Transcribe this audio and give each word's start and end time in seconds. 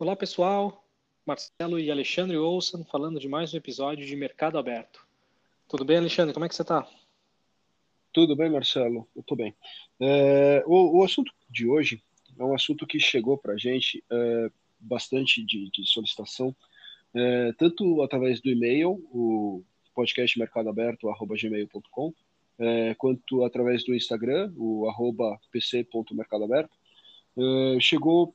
Olá, 0.00 0.14
pessoal. 0.14 0.84
Marcelo 1.26 1.76
e 1.76 1.90
Alexandre 1.90 2.36
Olson 2.36 2.84
falando 2.84 3.18
de 3.18 3.26
mais 3.26 3.52
um 3.52 3.56
episódio 3.56 4.06
de 4.06 4.14
Mercado 4.14 4.56
Aberto. 4.56 5.04
Tudo 5.66 5.84
bem, 5.84 5.96
Alexandre? 5.96 6.32
Como 6.32 6.46
é 6.46 6.48
que 6.48 6.54
você 6.54 6.62
está? 6.62 6.88
Tudo 8.12 8.36
bem, 8.36 8.48
Marcelo? 8.48 9.08
Eu 9.16 9.22
estou 9.22 9.36
bem. 9.36 9.56
É, 9.98 10.62
o, 10.68 11.00
o, 11.00 11.04
assunto 11.04 11.32
de 11.50 11.66
hoje 11.66 12.00
é 12.38 12.44
um 12.44 12.54
assunto 12.54 12.86
que 12.86 13.00
chegou 13.00 13.36
para 13.36 13.54
a 13.54 13.58
gente 13.58 14.04
é, 14.08 14.50
bastante 14.78 15.44
de, 15.44 15.68
de 15.68 15.84
solicitação, 15.84 16.54
é, 17.12 17.52
tanto 17.58 18.00
através 18.00 18.40
do 18.40 18.50
e-mail, 18.50 19.04
o 19.12 19.64
podcast 19.96 20.38
mercadoaberto.gmail.com, 20.38 22.14
é, 22.60 22.94
quanto 22.94 23.42
através 23.42 23.84
do 23.84 23.92
Instagram, 23.92 24.52
o 24.56 24.88
arroba 24.88 25.40
pc.mercadoaberto. 25.50 26.78
É, 27.36 27.80
chegou 27.80 28.32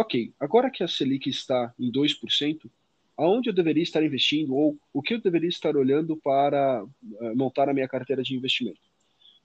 ok, 0.00 0.32
agora 0.40 0.70
que 0.70 0.82
a 0.82 0.88
Selic 0.88 1.28
está 1.28 1.74
em 1.78 1.92
2%, 1.92 2.70
aonde 3.16 3.50
eu 3.50 3.54
deveria 3.54 3.82
estar 3.82 4.02
investindo 4.02 4.54
ou 4.54 4.78
o 4.94 5.02
que 5.02 5.14
eu 5.14 5.20
deveria 5.20 5.48
estar 5.48 5.76
olhando 5.76 6.16
para 6.16 6.82
uh, 6.82 7.36
montar 7.36 7.68
a 7.68 7.74
minha 7.74 7.86
carteira 7.86 8.22
de 8.22 8.34
investimento? 8.34 8.80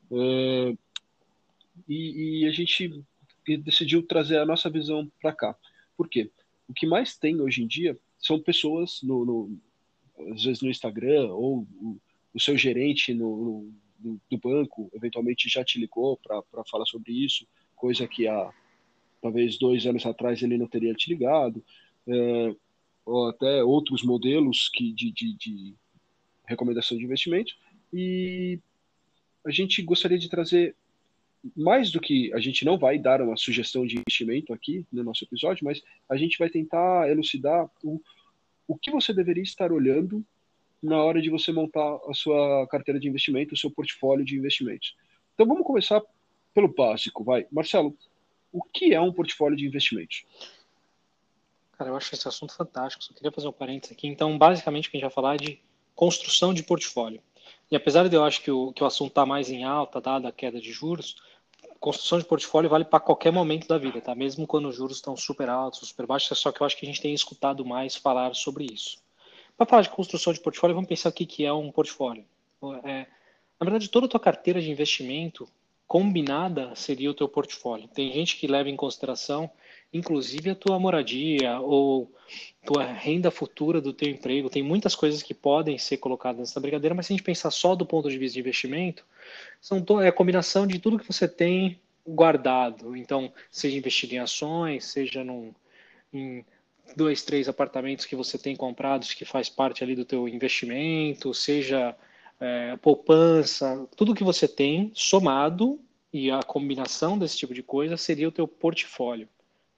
Uh, 0.10 0.78
e, 1.90 2.44
e, 2.44 2.46
a 2.48 2.52
gente 2.52 3.04
decidiu 3.64 4.02
trazer 4.02 4.38
a 4.38 4.46
nossa 4.46 4.70
visão 4.70 5.12
para 5.22 5.34
cá. 5.34 5.56
Por 5.98 6.08
quê? 6.08 6.32
O 6.70 6.74
que 6.74 6.88
mais 6.88 7.18
tem 7.18 7.42
hoje 7.42 7.62
em 7.62 7.68
dia 7.68 7.98
são 8.18 8.40
pessoas, 8.40 9.02
no, 9.04 9.26
no 9.26 9.60
às 10.34 10.46
vezes 10.46 10.62
no 10.62 10.70
Instagram, 10.70 11.34
ou 11.34 11.68
o, 11.82 12.00
o 12.34 12.40
seu 12.40 12.58
gerente 12.58 13.14
no, 13.14 13.70
no, 14.00 14.22
do 14.32 14.38
banco, 14.38 14.90
eventualmente 14.94 15.50
já 15.50 15.66
te 15.66 15.80
ligou 15.80 16.18
para 16.18 16.64
falar 16.64 16.86
sobre 16.86 17.12
isso, 17.12 17.46
coisa 17.76 18.08
que 18.08 18.26
a 18.26 18.54
talvez 19.26 19.58
dois 19.58 19.88
anos 19.88 20.06
atrás 20.06 20.44
ele 20.44 20.56
não 20.56 20.68
teria 20.68 20.94
te 20.94 21.10
ligado, 21.10 21.64
é, 22.08 22.56
ou 23.04 23.30
até 23.30 23.64
outros 23.64 24.04
modelos 24.04 24.70
que, 24.72 24.94
de, 24.94 25.12
de, 25.12 25.36
de 25.36 25.76
recomendação 26.46 26.96
de 26.96 27.04
investimento. 27.04 27.56
E 27.92 28.60
a 29.44 29.50
gente 29.50 29.82
gostaria 29.82 30.20
de 30.20 30.30
trazer 30.30 30.76
mais 31.58 31.90
do 31.90 32.00
que 32.00 32.32
a 32.36 32.40
gente 32.40 32.64
não 32.64 32.78
vai 32.78 33.00
dar 33.00 33.20
uma 33.20 33.36
sugestão 33.36 33.84
de 33.84 33.98
investimento 33.98 34.54
aqui 34.54 34.86
no 34.92 35.04
nosso 35.04 35.24
episódio, 35.24 35.66
mas 35.66 35.82
a 36.08 36.16
gente 36.16 36.38
vai 36.38 36.48
tentar 36.48 37.10
elucidar 37.10 37.68
o, 37.84 38.00
o 38.68 38.78
que 38.78 38.92
você 38.92 39.12
deveria 39.12 39.42
estar 39.42 39.72
olhando 39.72 40.24
na 40.84 41.04
hora 41.04 41.20
de 41.20 41.32
você 41.32 41.52
montar 41.52 42.00
a 42.08 42.14
sua 42.14 42.68
carteira 42.68 43.00
de 43.00 43.08
investimento, 43.08 43.56
o 43.56 43.58
seu 43.58 43.72
portfólio 43.72 44.24
de 44.24 44.38
investimentos. 44.38 44.96
Então 45.34 45.48
vamos 45.48 45.66
começar 45.66 46.00
pelo 46.54 46.68
básico, 46.68 47.24
vai. 47.24 47.48
Marcelo, 47.52 47.98
o 48.58 48.64
que 48.64 48.94
é 48.94 49.02
um 49.02 49.12
portfólio 49.12 49.58
de 49.58 49.66
investimentos? 49.66 50.26
Cara, 51.78 51.90
eu 51.90 51.98
acho 51.98 52.16
esse 52.16 52.28
assunto 52.28 52.56
fantástico. 52.56 53.04
Só 53.04 53.14
queria 53.14 53.32
fazer 53.32 53.48
um 53.48 53.52
parênteses 53.52 53.96
aqui. 53.96 54.08
Então, 54.08 54.38
basicamente, 54.38 54.88
o 54.88 54.92
que 54.92 54.98
a 54.98 55.00
gente 55.00 55.08
vai 55.08 55.14
falar 55.14 55.36
é 55.36 55.38
de 55.38 55.60
construção 55.94 56.54
de 56.54 56.64
portfólio. 56.64 57.22
E 57.70 57.76
apesar 57.76 58.08
de 58.08 58.16
eu 58.16 58.24
acho 58.24 58.42
que 58.42 58.52
o, 58.52 58.72
que 58.72 58.84
o 58.84 58.88
assunto 58.88 59.10
está 59.10 59.26
mais 59.26 59.50
em 59.50 59.64
alta, 59.64 60.00
dada 60.00 60.30
a 60.30 60.32
queda 60.32 60.62
de 60.62 60.72
juros, 60.72 61.16
construção 61.80 62.18
de 62.18 62.26
portfólio 62.26 62.70
vale 62.70 62.86
para 62.86 63.00
qualquer 63.00 63.32
momento 63.32 63.68
da 63.68 63.78
vida, 63.78 64.00
tá? 64.02 64.16
Mesmo 64.16 64.48
quando 64.48 64.68
os 64.68 64.76
juros 64.76 64.98
estão 64.98 65.16
super 65.16 65.50
altos, 65.50 65.88
super 65.90 66.06
baixos, 66.06 66.38
só 66.40 66.52
que 66.52 66.62
eu 66.62 66.66
acho 66.66 66.78
que 66.78 66.86
a 66.86 66.90
gente 66.90 67.02
tem 67.02 67.14
escutado 67.14 67.66
mais 67.66 67.96
falar 67.96 68.34
sobre 68.34 68.66
isso. 68.66 68.98
Para 69.58 69.66
falar 69.66 69.82
de 69.82 69.90
construção 69.90 70.34
de 70.34 70.40
portfólio, 70.40 70.76
vamos 70.76 70.88
pensar 70.88 71.10
o 71.10 71.14
que, 71.14 71.26
que 71.26 71.46
é 71.46 71.54
um 71.54 71.72
portfólio. 71.72 72.26
É, 72.84 73.06
na 73.60 73.64
verdade, 73.64 73.90
toda 73.90 74.06
a 74.06 74.10
tua 74.10 74.20
carteira 74.20 74.62
de 74.62 74.72
investimento 74.72 75.48
combinada 75.88 76.76
seria 76.76 77.12
o 77.12 77.14
teu 77.14 77.28
portfólio. 77.28 77.88
Tem 77.88 78.12
gente 78.12 78.38
que 78.38 78.48
leva 78.48 78.70
em 78.70 78.76
consideração, 78.76 79.50
inclusive, 79.94 80.50
a 80.50 80.56
tua 80.56 80.80
moradia 80.80 81.60
ou 81.60 82.12
tua 82.66 82.84
renda 82.84 83.30
futura 83.30 83.80
do 83.80 83.94
teu 83.94 84.10
emprego. 84.10 84.50
Tem 84.50 84.64
muitas 84.64 84.96
coisas 84.96 85.22
que 85.22 85.34
podem 85.34 85.78
ser 85.78 85.98
colocadas 85.98 86.40
nessa 86.40 86.60
brigadeira, 86.60 86.96
mas 86.96 87.06
se 87.06 87.14
a 87.14 87.16
gente 87.16 87.26
pensar 87.26 87.52
só 87.52 87.76
do 87.76 87.86
ponto 87.86 88.10
de 88.10 88.18
vista 88.18 88.34
de 88.34 88.40
investimento, 88.40 89.06
são 89.62 89.84
é 90.02 90.08
a 90.08 90.12
combinação 90.12 90.66
de 90.66 90.80
tudo 90.80 91.00
que 91.00 91.12
você 91.12 91.28
tem 91.28 91.80
guardado. 92.06 92.96
Então, 92.96 93.32
seja 93.52 93.78
investido 93.78 94.16
em 94.16 94.20
ações, 94.20 94.86
seja 94.86 95.24
num, 95.24 95.54
em 96.14 96.44
dois, 96.96 97.24
três 97.24 97.48
apartamentos 97.48 98.06
que 98.06 98.16
você 98.16 98.38
tem 98.38 98.56
comprados 98.56 99.14
que 99.14 99.26
faz 99.26 99.50
parte 99.50 99.84
ali 99.84 99.96
do 99.96 100.06
teu 100.06 100.28
investimento, 100.28 101.34
seja 101.34 101.96
é, 102.40 102.76
poupança, 102.78 103.88
tudo 103.96 104.14
que 104.16 104.24
você 104.24 104.48
tem 104.48 104.92
somado 104.94 105.80
e 106.12 106.32
a 106.32 106.42
combinação 106.42 107.18
desse 107.18 107.38
tipo 107.38 107.54
de 107.54 107.64
coisa 107.64 107.98
seria 107.98 108.28
o 108.28 108.32
teu 108.32 108.48
portfólio. 108.48 109.28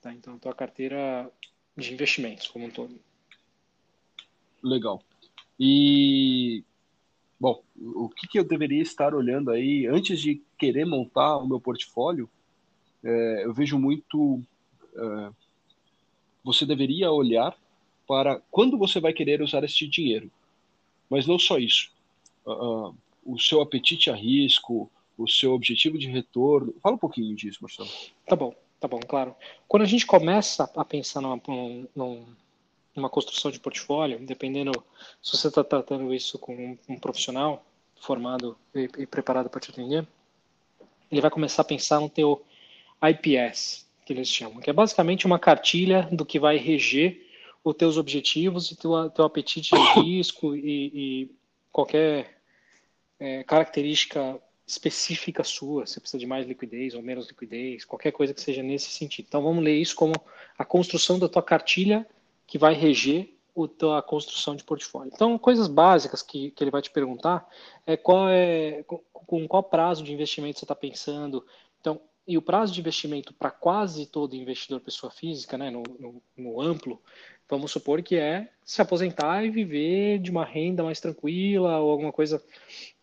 Tá? 0.02 0.14
Então, 0.14 0.36
a 0.36 0.40
tua 0.40 0.54
carteira 0.54 1.32
de 1.76 1.94
investimentos 1.94 2.48
como 2.48 2.66
um 2.66 2.70
todo. 2.72 3.00
Legal. 4.64 5.02
E, 5.60 6.64
bom, 7.40 7.64
o 7.76 8.10
que, 8.10 8.28
que 8.28 8.40
eu 8.40 8.44
deveria 8.44 8.82
estar 8.82 9.14
olhando 9.14 9.52
aí 9.52 9.88
antes 9.88 10.20
de 10.20 10.42
querer 10.58 10.86
montar 10.86 11.38
o 11.38 11.48
meu 11.48 11.60
portfólio? 11.60 12.30
É, 13.04 13.46
eu 13.46 13.54
vejo 13.54 13.78
muito. 13.80 14.42
É, 14.96 15.32
você 16.44 16.66
deveria 16.66 17.12
olhar 17.12 17.56
para 18.08 18.42
quando 18.50 18.78
você 18.78 19.00
vai 19.00 19.14
querer 19.14 19.42
usar 19.42 19.64
esse 19.64 19.88
dinheiro. 19.88 20.32
Mas 21.10 21.26
não 21.26 21.40
só 21.40 21.58
isso 21.58 21.97
uh, 22.48 22.96
o 23.26 23.38
seu 23.40 23.62
apetite 23.62 24.10
a 24.10 24.16
risco, 24.16 24.90
o 25.18 25.28
seu 25.28 25.54
objetivo 25.54 25.98
de 25.98 26.08
retorno. 26.08 26.74
Fala 26.82 26.96
um 26.96 27.00
pouquinho 27.00 27.36
disso, 27.36 27.60
Marcelo. 27.62 27.90
Tá 28.26 28.36
bom, 28.36 28.56
tá 28.80 28.88
bom, 28.88 29.00
claro. 29.00 29.36
Quando 29.68 29.84
a 29.84 29.88
gente 29.88 30.06
começa 30.06 30.70
a 30.76 30.86
pensar 30.86 31.22
numa, 31.22 31.42
numa, 31.96 33.10
construção 33.10 33.52
de 33.52 33.60
portfólio, 33.60 34.20
dependendo 34.20 34.72
se 35.22 35.36
você 35.36 35.50
está 35.50 35.64
tratando 35.64 36.14
isso 36.14 36.40
com 36.40 36.56
um, 36.56 36.78
um 36.90 37.00
profissional 37.00 37.66
formado 38.00 38.58
e, 38.74 38.90
e 39.00 39.06
preparado 39.06 39.50
para 39.50 39.60
te 39.60 39.72
atender, 39.72 40.08
ele 41.12 41.22
vai 41.22 41.32
começar 41.32 41.64
a 41.64 41.66
pensar 41.66 42.00
no 42.00 42.10
teu 42.10 42.44
IPS, 43.02 43.88
que 44.06 44.14
eles 44.14 44.30
chamam, 44.30 44.60
que 44.60 44.70
é 44.70 44.74
basicamente 44.74 45.26
uma 45.26 45.40
cartilha 45.40 46.08
do 46.12 46.26
que 46.26 46.40
vai 46.40 46.58
reger 46.58 47.26
os 47.64 47.76
teus 47.76 47.98
objetivos 47.98 48.72
e 48.72 48.76
teu, 48.76 49.10
teu 49.10 49.26
apetite 49.26 49.76
de 49.76 49.82
risco 50.00 50.56
e, 50.56 50.92
e 50.94 51.32
qualquer 51.72 52.37
é, 53.20 53.44
característica 53.44 54.40
específica 54.66 55.44
sua, 55.44 55.86
você 55.86 56.00
precisa 56.00 56.20
de 56.20 56.28
mais 56.28 56.46
liquidez 56.46 56.94
ou 56.94 57.02
menos 57.02 57.28
liquidez, 57.28 57.86
qualquer 57.86 58.12
coisa 58.12 58.34
que 58.34 58.42
seja 58.42 58.62
nesse 58.62 58.92
sentido. 58.92 59.26
Então 59.28 59.42
vamos 59.42 59.64
ler 59.64 59.76
isso 59.76 59.96
como 59.96 60.14
a 60.58 60.66
construção 60.66 61.18
da 61.18 61.30
tua 61.30 61.42
cartilha 61.42 62.06
que 62.46 62.58
vai 62.58 62.74
reger 62.74 63.34
a 63.58 63.68
tua 63.68 64.02
construção 64.02 64.56
de 64.56 64.64
portfólio. 64.64 65.12
Então, 65.14 65.38
coisas 65.38 65.68
básicas 65.68 66.22
que, 66.22 66.52
que 66.52 66.64
ele 66.64 66.70
vai 66.70 66.82
te 66.82 66.92
perguntar 66.92 67.48
é 67.86 67.98
qual 67.98 68.30
é 68.30 68.84
com, 68.84 69.00
com 69.12 69.48
qual 69.48 69.64
prazo 69.64 70.04
de 70.04 70.14
investimento 70.14 70.60
você 70.60 70.66
está 70.66 70.76
pensando. 70.76 71.46
Então, 71.82 72.00
e 72.28 72.38
o 72.38 72.42
prazo 72.42 72.74
de 72.74 72.80
investimento 72.82 73.34
para 73.34 73.50
quase 73.50 74.06
todo 74.06 74.36
investidor 74.36 74.82
pessoa 74.82 75.10
física, 75.10 75.58
né, 75.58 75.72
no, 75.72 75.82
no, 75.98 76.22
no 76.36 76.62
amplo, 76.62 77.02
vamos 77.50 77.72
supor 77.72 78.02
que 78.02 78.16
é 78.16 78.50
se 78.64 78.82
aposentar 78.82 79.46
e 79.46 79.50
viver 79.50 80.20
de 80.20 80.30
uma 80.30 80.44
renda 80.44 80.84
mais 80.84 81.00
tranquila 81.00 81.80
ou 81.80 81.92
alguma 81.92 82.12
coisa 82.12 82.44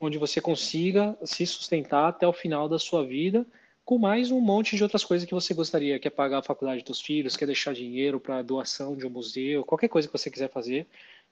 onde 0.01 0.19
você 0.19 0.41
consiga 0.41 1.17
se 1.25 1.47
sustentar 1.47 2.09
até 2.09 2.27
o 2.27 2.33
final 2.33 2.69
da 2.69 2.79
sua 2.79 3.05
vida 3.05 3.47
com 3.85 3.99
mais 3.99 4.31
um 4.31 4.41
monte 4.41 4.77
de 4.77 4.83
outras 4.83 5.05
coisas 5.05 5.29
que 5.29 5.35
você 5.35 5.53
gostaria, 5.53 5.99
quer 5.99 6.11
pagar 6.11 6.39
a 6.39 6.43
faculdade 6.43 6.83
dos 6.83 7.01
filhos, 7.01 7.37
quer 7.37 7.47
deixar 7.47 7.75
dinheiro 7.75 8.19
para 8.19 8.41
doação 8.41 8.97
de 8.97 9.07
um 9.07 9.11
museu, 9.11 9.63
qualquer 9.65 9.89
coisa 9.89 10.09
que 10.09 10.17
você 10.17 10.31
quiser 10.31 10.51
fazer 10.51 10.87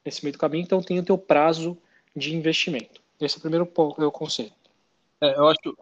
nesse 0.05 0.23
meio 0.23 0.33
do 0.33 0.39
caminho, 0.39 0.63
então 0.63 0.83
tem 0.83 0.99
o 0.99 1.05
teu 1.05 1.17
prazo 1.17 1.79
de 2.15 2.35
investimento. 2.35 3.01
Esse 3.19 3.37
é 3.37 3.39
o 3.39 3.41
primeiro 3.41 3.65
ponto, 3.65 4.03
é 4.03 4.07
o 4.07 4.13
conceito. 4.13 4.53
É, 5.21 5.35
eu 5.35 5.49
acho 5.49 5.77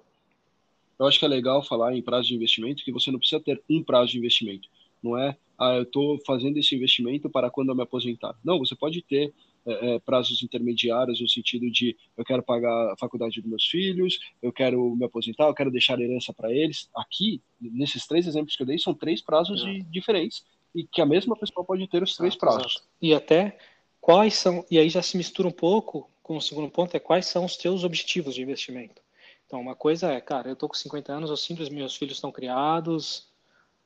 eu 0.98 1.06
acho 1.06 1.18
que 1.18 1.24
é 1.24 1.28
legal 1.28 1.62
falar 1.64 1.94
em 1.96 2.02
prazo 2.02 2.28
de 2.28 2.34
investimento 2.34 2.84
que 2.84 2.92
você 2.92 3.10
não 3.10 3.18
precisa 3.18 3.40
ter 3.40 3.60
um 3.70 3.82
prazo 3.82 4.12
de 4.12 4.18
investimento. 4.18 4.68
Não 5.02 5.16
é 5.16 5.36
ah, 5.60 5.74
eu 5.74 5.82
estou 5.82 6.18
fazendo 6.26 6.56
esse 6.56 6.74
investimento 6.74 7.28
para 7.28 7.50
quando 7.50 7.68
eu 7.68 7.74
me 7.74 7.82
aposentar. 7.82 8.34
Não, 8.42 8.58
você 8.58 8.74
pode 8.74 9.02
ter 9.02 9.30
é, 9.66 9.96
é, 9.96 9.98
prazos 9.98 10.42
intermediários 10.42 11.20
no 11.20 11.28
sentido 11.28 11.70
de 11.70 11.94
eu 12.16 12.24
quero 12.24 12.42
pagar 12.42 12.92
a 12.92 12.96
faculdade 12.96 13.42
dos 13.42 13.50
meus 13.50 13.66
filhos, 13.66 14.18
eu 14.40 14.50
quero 14.50 14.96
me 14.96 15.04
aposentar, 15.04 15.44
eu 15.44 15.54
quero 15.54 15.70
deixar 15.70 16.00
herança 16.00 16.32
para 16.32 16.50
eles. 16.50 16.88
Aqui, 16.96 17.42
nesses 17.60 18.06
três 18.06 18.26
exemplos 18.26 18.56
que 18.56 18.62
eu 18.62 18.66
dei, 18.66 18.78
são 18.78 18.94
três 18.94 19.20
prazos 19.20 19.62
de, 19.62 19.82
diferentes 19.82 20.46
e 20.74 20.84
que 20.84 21.02
a 21.02 21.06
mesma 21.06 21.36
pessoa 21.36 21.62
pode 21.62 21.86
ter 21.88 22.02
os 22.02 22.16
três 22.16 22.34
prazos. 22.34 22.76
Exato. 22.76 22.88
E 23.02 23.12
até 23.12 23.58
quais 24.00 24.32
são, 24.36 24.64
e 24.70 24.78
aí 24.78 24.88
já 24.88 25.02
se 25.02 25.14
mistura 25.18 25.46
um 25.46 25.52
pouco 25.52 26.10
com 26.22 26.38
o 26.38 26.40
segundo 26.40 26.70
ponto, 26.70 26.96
é 26.96 26.98
quais 26.98 27.26
são 27.26 27.44
os 27.44 27.58
teus 27.58 27.84
objetivos 27.84 28.34
de 28.34 28.40
investimento. 28.40 29.02
Então, 29.44 29.60
uma 29.60 29.74
coisa 29.74 30.10
é, 30.10 30.20
cara, 30.22 30.48
eu 30.48 30.56
tô 30.56 30.68
com 30.68 30.74
50 30.74 31.12
anos, 31.12 31.28
eu 31.28 31.36
simples, 31.36 31.68
meus 31.68 31.96
filhos 31.96 32.16
estão 32.16 32.32
criados, 32.32 33.29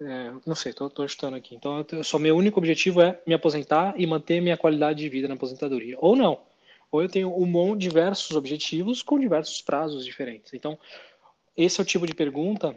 é, 0.00 0.32
não 0.44 0.54
sei, 0.54 0.70
estou 0.70 1.08
chutando 1.08 1.36
aqui. 1.36 1.54
Então, 1.54 1.84
eu, 1.90 2.04
só 2.04 2.18
meu 2.18 2.36
único 2.36 2.58
objetivo 2.58 3.00
é 3.00 3.20
me 3.26 3.34
aposentar 3.34 3.94
e 3.96 4.06
manter 4.06 4.40
minha 4.40 4.56
qualidade 4.56 5.00
de 5.00 5.08
vida 5.08 5.28
na 5.28 5.34
aposentadoria. 5.34 5.96
Ou 6.00 6.16
não. 6.16 6.40
Ou 6.90 7.02
eu 7.02 7.08
tenho 7.08 7.34
um 7.36 7.46
monte 7.46 7.82
diversos 7.82 8.36
objetivos 8.36 9.02
com 9.02 9.18
diversos 9.18 9.62
prazos 9.62 10.04
diferentes. 10.04 10.52
Então, 10.54 10.78
esse 11.56 11.80
é 11.80 11.82
o 11.82 11.86
tipo 11.86 12.06
de 12.06 12.14
pergunta 12.14 12.74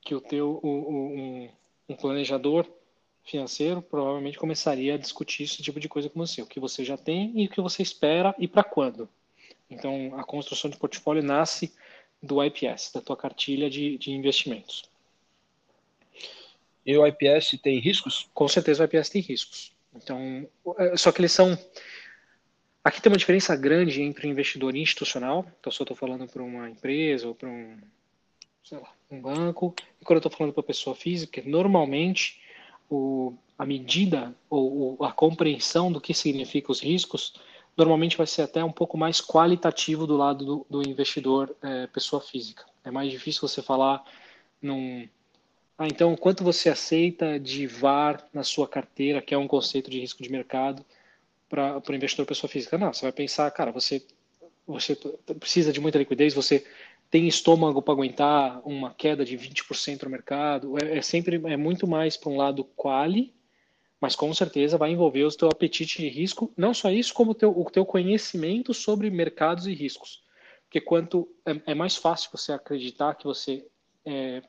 que 0.00 0.14
o 0.14 0.20
teu, 0.20 0.60
o, 0.62 0.68
o, 0.68 0.92
um, 1.14 1.48
um 1.88 1.96
planejador 1.96 2.66
financeiro 3.24 3.82
provavelmente 3.82 4.38
começaria 4.38 4.94
a 4.94 4.98
discutir 4.98 5.44
esse 5.44 5.62
tipo 5.62 5.78
de 5.78 5.88
coisa 5.88 6.08
com 6.08 6.18
você, 6.18 6.40
o 6.40 6.46
que 6.46 6.58
você 6.58 6.82
já 6.84 6.96
tem 6.96 7.32
e 7.34 7.46
o 7.46 7.50
que 7.50 7.60
você 7.60 7.82
espera 7.82 8.34
e 8.38 8.48
para 8.48 8.64
quando. 8.64 9.08
Então, 9.68 10.18
a 10.18 10.24
construção 10.24 10.70
de 10.70 10.78
portfólio 10.78 11.22
nasce 11.22 11.74
do 12.22 12.42
IPS, 12.42 12.92
da 12.92 13.02
tua 13.02 13.16
cartilha 13.16 13.68
de, 13.68 13.98
de 13.98 14.10
investimentos. 14.10 14.87
E 16.88 16.96
o 16.96 17.06
IPS 17.06 17.58
tem 17.62 17.78
riscos? 17.78 18.30
Com 18.32 18.48
certeza 18.48 18.82
o 18.82 18.86
IPS 18.86 19.10
tem 19.10 19.20
riscos. 19.20 19.76
Então, 19.94 20.48
é, 20.78 20.96
só 20.96 21.12
que 21.12 21.20
eles 21.20 21.32
são. 21.32 21.52
Aqui 22.82 23.02
tem 23.02 23.12
uma 23.12 23.18
diferença 23.18 23.54
grande 23.54 24.00
entre 24.00 24.26
o 24.26 24.30
investidor 24.30 24.74
institucional, 24.74 25.44
então 25.60 25.70
se 25.70 25.78
eu 25.78 25.84
estou 25.84 25.94
falando 25.94 26.26
para 26.26 26.42
uma 26.42 26.70
empresa 26.70 27.28
ou 27.28 27.34
para 27.34 27.46
um, 27.46 27.76
sei 28.64 28.78
lá, 28.78 28.90
um 29.10 29.20
banco, 29.20 29.74
e 30.00 30.04
quando 30.04 30.16
eu 30.16 30.20
estou 30.20 30.32
falando 30.32 30.54
para 30.54 30.62
pessoa 30.62 30.96
física, 30.96 31.42
normalmente 31.44 32.40
o, 32.88 33.34
a 33.58 33.66
medida 33.66 34.34
ou, 34.48 34.96
ou 34.98 35.04
a 35.04 35.12
compreensão 35.12 35.92
do 35.92 36.00
que 36.00 36.14
significa 36.14 36.72
os 36.72 36.80
riscos 36.80 37.34
normalmente 37.76 38.16
vai 38.16 38.26
ser 38.26 38.42
até 38.42 38.64
um 38.64 38.72
pouco 38.72 38.96
mais 38.96 39.20
qualitativo 39.20 40.06
do 40.06 40.16
lado 40.16 40.42
do, 40.42 40.66
do 40.70 40.88
investidor 40.88 41.54
é, 41.62 41.86
pessoa 41.88 42.22
física. 42.22 42.64
É 42.82 42.90
mais 42.90 43.10
difícil 43.10 43.46
você 43.46 43.60
falar 43.60 44.02
num 44.62 45.06
ah, 45.78 45.86
então, 45.86 46.16
quanto 46.16 46.42
você 46.42 46.68
aceita 46.68 47.38
de 47.38 47.64
VAR 47.68 48.28
na 48.34 48.42
sua 48.42 48.66
carteira, 48.66 49.22
que 49.22 49.32
é 49.32 49.38
um 49.38 49.46
conceito 49.46 49.88
de 49.88 50.00
risco 50.00 50.20
de 50.20 50.28
mercado, 50.28 50.84
para 51.48 51.80
o 51.88 51.94
investidor 51.94 52.26
pessoa 52.26 52.50
física? 52.50 52.76
Não, 52.76 52.92
você 52.92 53.02
vai 53.02 53.12
pensar, 53.12 53.48
cara, 53.52 53.70
você, 53.70 54.04
você 54.66 54.96
precisa 55.38 55.72
de 55.72 55.80
muita 55.80 55.98
liquidez, 55.98 56.34
você 56.34 56.66
tem 57.08 57.28
estômago 57.28 57.80
para 57.80 57.94
aguentar 57.94 58.60
uma 58.66 58.92
queda 58.92 59.24
de 59.24 59.38
20% 59.38 60.02
no 60.02 60.10
mercado. 60.10 60.74
É, 60.82 60.98
é, 60.98 61.02
sempre 61.02 61.40
é 61.44 61.56
muito 61.56 61.86
mais 61.86 62.16
para 62.16 62.30
um 62.30 62.36
lado 62.36 62.64
quali, 62.64 63.32
mas 64.00 64.16
com 64.16 64.34
certeza 64.34 64.76
vai 64.76 64.90
envolver 64.90 65.22
o 65.22 65.30
teu 65.30 65.48
apetite 65.48 66.02
de 66.02 66.08
risco, 66.08 66.52
não 66.56 66.74
só 66.74 66.90
isso, 66.90 67.14
como 67.14 67.30
o 67.30 67.34
teu, 67.34 67.56
o 67.56 67.70
teu 67.70 67.86
conhecimento 67.86 68.74
sobre 68.74 69.08
mercados 69.10 69.68
e 69.68 69.74
riscos. 69.74 70.24
Porque 70.64 70.80
quanto 70.80 71.28
é, 71.46 71.70
é 71.70 71.74
mais 71.74 71.94
fácil 71.94 72.30
você 72.32 72.52
acreditar 72.52 73.14
que 73.14 73.24
você 73.24 73.64
é, 74.04 74.42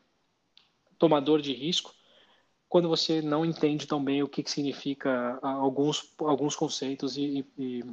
tomador 0.99 1.41
de 1.41 1.53
risco 1.53 1.95
quando 2.69 2.87
você 2.87 3.21
não 3.21 3.43
entende 3.43 3.87
tão 3.87 4.03
bem 4.03 4.21
o 4.21 4.27
que, 4.27 4.43
que 4.43 4.51
significa 4.51 5.39
ah, 5.41 5.53
alguns, 5.53 6.13
alguns 6.19 6.55
conceitos 6.55 7.17
e, 7.17 7.43
e, 7.57 7.83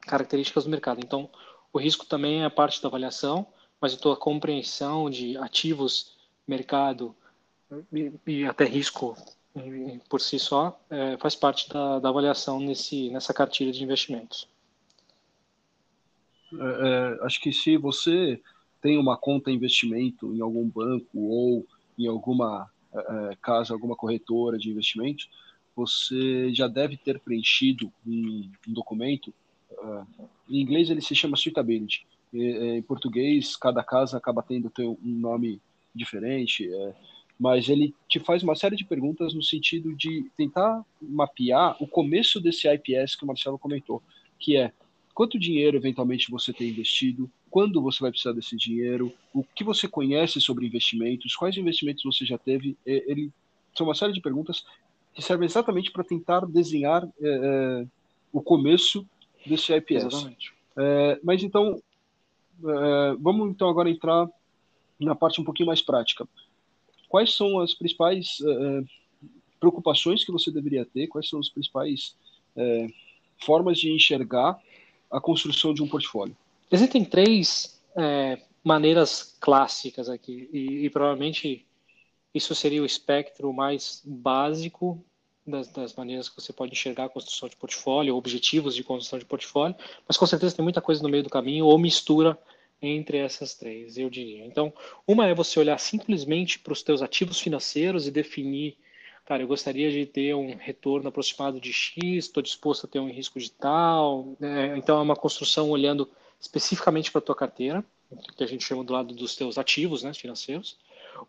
características 0.00 0.64
do 0.64 0.70
mercado. 0.70 1.00
Então, 1.04 1.28
o 1.72 1.78
risco 1.78 2.06
também 2.06 2.42
é 2.42 2.48
parte 2.48 2.80
da 2.80 2.88
avaliação, 2.88 3.46
mas 3.78 3.92
a 3.92 3.98
tua 3.98 4.16
compreensão 4.16 5.10
de 5.10 5.36
ativos, 5.36 6.16
mercado 6.46 7.14
e, 7.92 8.12
e 8.26 8.44
até 8.46 8.64
risco 8.64 9.14
por 10.08 10.20
si 10.20 10.38
só 10.38 10.80
é, 10.88 11.18
faz 11.18 11.36
parte 11.36 11.68
da, 11.68 11.98
da, 11.98 12.08
avaliação 12.08 12.58
nesse, 12.58 13.10
nessa 13.10 13.34
cartilha 13.34 13.70
de 13.70 13.84
investimentos. 13.84 14.48
É, 16.54 16.56
é, 16.56 17.26
acho 17.26 17.40
que 17.40 17.52
se 17.52 17.76
você 17.76 18.40
tem 18.80 18.98
uma 18.98 19.16
conta 19.16 19.50
investimento 19.50 20.34
em 20.34 20.40
algum 20.40 20.66
banco 20.66 21.18
ou 21.18 21.66
em 21.98 22.06
alguma 22.06 22.70
é, 22.94 23.36
casa, 23.40 23.72
alguma 23.72 23.96
corretora 23.96 24.58
de 24.58 24.70
investimentos, 24.70 25.28
você 25.74 26.52
já 26.52 26.68
deve 26.68 26.96
ter 26.96 27.18
preenchido 27.20 27.92
um, 28.06 28.50
um 28.68 28.72
documento. 28.72 29.32
Uh, 29.70 30.06
em 30.48 30.60
inglês 30.60 30.90
ele 30.90 31.00
se 31.00 31.14
chama 31.14 31.36
suitability. 31.36 32.06
E, 32.32 32.76
em 32.76 32.82
português, 32.82 33.56
cada 33.56 33.82
casa 33.82 34.16
acaba 34.16 34.42
tendo 34.42 34.70
um 34.78 34.98
nome 35.02 35.60
diferente, 35.94 36.72
é, 36.72 36.94
mas 37.38 37.68
ele 37.68 37.94
te 38.08 38.18
faz 38.18 38.42
uma 38.42 38.54
série 38.54 38.76
de 38.76 38.84
perguntas 38.84 39.34
no 39.34 39.42
sentido 39.42 39.94
de 39.94 40.30
tentar 40.36 40.84
mapear 41.00 41.76
o 41.82 41.86
começo 41.86 42.40
desse 42.40 42.68
IPS 42.68 43.16
que 43.16 43.24
o 43.24 43.26
Marcelo 43.26 43.58
comentou, 43.58 44.02
que 44.38 44.56
é 44.56 44.72
quanto 45.14 45.38
dinheiro 45.38 45.76
eventualmente 45.76 46.30
você 46.30 46.52
tem 46.52 46.70
investido, 46.70 47.30
quando 47.52 47.82
você 47.82 48.00
vai 48.00 48.10
precisar 48.10 48.32
desse 48.32 48.56
dinheiro, 48.56 49.12
o 49.34 49.44
que 49.44 49.62
você 49.62 49.86
conhece 49.86 50.40
sobre 50.40 50.66
investimentos, 50.66 51.36
quais 51.36 51.54
investimentos 51.54 52.02
você 52.02 52.24
já 52.24 52.38
teve. 52.38 52.78
Ele 52.86 53.30
são 53.76 53.86
uma 53.86 53.94
série 53.94 54.14
de 54.14 54.22
perguntas 54.22 54.64
que 55.12 55.20
servem 55.20 55.44
exatamente 55.44 55.92
para 55.92 56.02
tentar 56.02 56.46
desenhar 56.46 57.04
é, 57.04 57.10
é, 57.20 57.86
o 58.32 58.40
começo 58.40 59.06
desse 59.44 59.70
IPS. 59.70 60.06
Exatamente. 60.06 60.54
É, 60.78 61.20
mas 61.22 61.42
então, 61.42 61.78
é, 62.64 63.16
vamos 63.20 63.50
então 63.50 63.68
agora 63.68 63.90
entrar 63.90 64.26
na 64.98 65.14
parte 65.14 65.38
um 65.38 65.44
pouquinho 65.44 65.66
mais 65.66 65.82
prática. 65.82 66.26
Quais 67.06 67.34
são 67.34 67.60
as 67.60 67.74
principais 67.74 68.38
é, 68.40 68.82
preocupações 69.60 70.24
que 70.24 70.32
você 70.32 70.50
deveria 70.50 70.86
ter? 70.86 71.06
Quais 71.06 71.28
são 71.28 71.38
as 71.38 71.50
principais 71.50 72.16
é, 72.56 72.86
formas 73.36 73.78
de 73.78 73.92
enxergar 73.92 74.58
a 75.10 75.20
construção 75.20 75.74
de 75.74 75.82
um 75.82 75.88
portfólio? 75.88 76.34
Existem 76.72 77.04
três 77.04 77.78
é, 77.94 78.38
maneiras 78.64 79.36
clássicas 79.38 80.08
aqui, 80.08 80.48
e, 80.50 80.86
e, 80.86 80.90
provavelmente 80.90 81.66
isso 82.34 82.54
seria 82.54 82.82
o 82.82 82.86
espectro 82.86 83.52
mais 83.52 84.00
básico 84.06 85.04
das, 85.46 85.68
das, 85.68 85.94
maneiras 85.94 86.30
que 86.30 86.40
você 86.40 86.50
pode 86.50 86.72
enxergar 86.72 87.04
a 87.04 87.08
construção 87.10 87.46
de 87.46 87.56
portfólio, 87.56 88.16
objetivos 88.16 88.74
de 88.74 88.82
construção 88.82 89.18
de 89.18 89.26
portfólio, 89.26 89.76
mas 90.08 90.16
com 90.16 90.24
certeza 90.24 90.56
tem 90.56 90.62
muita 90.62 90.80
coisa 90.80 91.02
no 91.02 91.10
meio 91.10 91.22
do 91.22 91.28
caminho 91.28 91.66
ou 91.66 91.78
mistura 91.78 92.38
entre 92.80 93.18
essas 93.18 93.54
três, 93.54 93.98
eu 93.98 94.08
diria. 94.08 94.46
Então, 94.46 94.72
uma 95.06 95.26
é 95.26 95.34
você 95.34 95.60
olhar 95.60 95.78
simplesmente 95.78 96.58
para 96.58 96.72
os 96.72 96.82
teus 96.82 97.02
ativos 97.02 97.38
financeiros 97.38 98.06
e 98.06 98.10
definir, 98.10 98.78
cara, 99.26 99.42
eu 99.42 99.46
gostaria 99.46 99.90
de 99.90 100.06
ter 100.06 100.34
um 100.34 100.56
retorno 100.56 101.08
aproximado 101.08 101.60
de 101.60 101.70
X, 101.70 102.24
estou 102.24 102.42
disposto 102.42 102.86
a 102.86 102.88
ter 102.88 102.98
um 102.98 103.10
risco 103.10 103.38
de 103.38 103.52
tal. 103.52 104.34
Né? 104.40 104.76
Então, 104.78 104.98
é 104.98 105.02
uma 105.02 105.14
construção 105.14 105.70
olhando 105.70 106.10
especificamente 106.42 107.12
para 107.12 107.20
a 107.20 107.22
tua 107.22 107.36
carteira, 107.36 107.84
que 108.36 108.42
a 108.42 108.46
gente 108.46 108.64
chama 108.64 108.82
do 108.82 108.92
lado 108.92 109.14
dos 109.14 109.36
teus 109.36 109.56
ativos 109.56 110.02
né, 110.02 110.12
financeiros. 110.12 110.76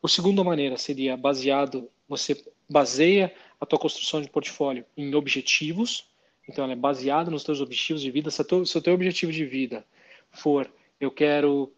O 0.01 0.07
segunda 0.07 0.44
maneira 0.44 0.75
seria 0.75 1.15
baseado, 1.15 1.88
você 2.10 2.44
baseia 2.68 3.33
a 3.62 3.65
tua 3.65 3.77
construção 3.77 4.21
de 4.21 4.30
portfólio 4.30 4.83
em 4.98 5.13
objetivos, 5.13 6.10
então 6.50 6.63
ela 6.63 6.74
é 6.74 6.75
baseada 6.75 7.30
nos 7.30 7.44
teus 7.44 7.62
objetivos 7.62 8.01
de 8.01 8.10
vida. 8.10 8.31
Se, 8.31 8.42
o 8.42 8.81
teu 8.81 8.94
objetivo 8.94 9.31
de 9.31 9.45
vida 9.45 9.86
for, 10.31 10.69
eu 11.00 11.12
quero 11.12 11.71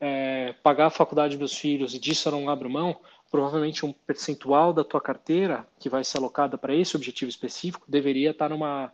é, 0.00 0.54
pagar 0.62 0.86
a 0.86 0.90
faculdade 0.90 1.32
dos 1.32 1.38
meus 1.38 1.54
filhos 1.54 1.94
e 1.94 1.98
disso 1.98 2.26
eu 2.26 2.32
não 2.32 2.48
abro 2.48 2.70
mão, 2.70 2.98
provavelmente 3.30 3.84
um 3.84 3.92
percentual 3.92 4.72
da 4.72 4.82
tua 4.82 5.00
carteira 5.00 5.68
que 5.78 5.90
vai 5.90 6.02
ser 6.02 6.16
alocada 6.16 6.56
para 6.56 6.74
esse 6.74 6.96
objetivo 6.96 7.28
específico 7.28 7.84
deveria 7.86 8.30
estar 8.30 8.48
numa, 8.48 8.90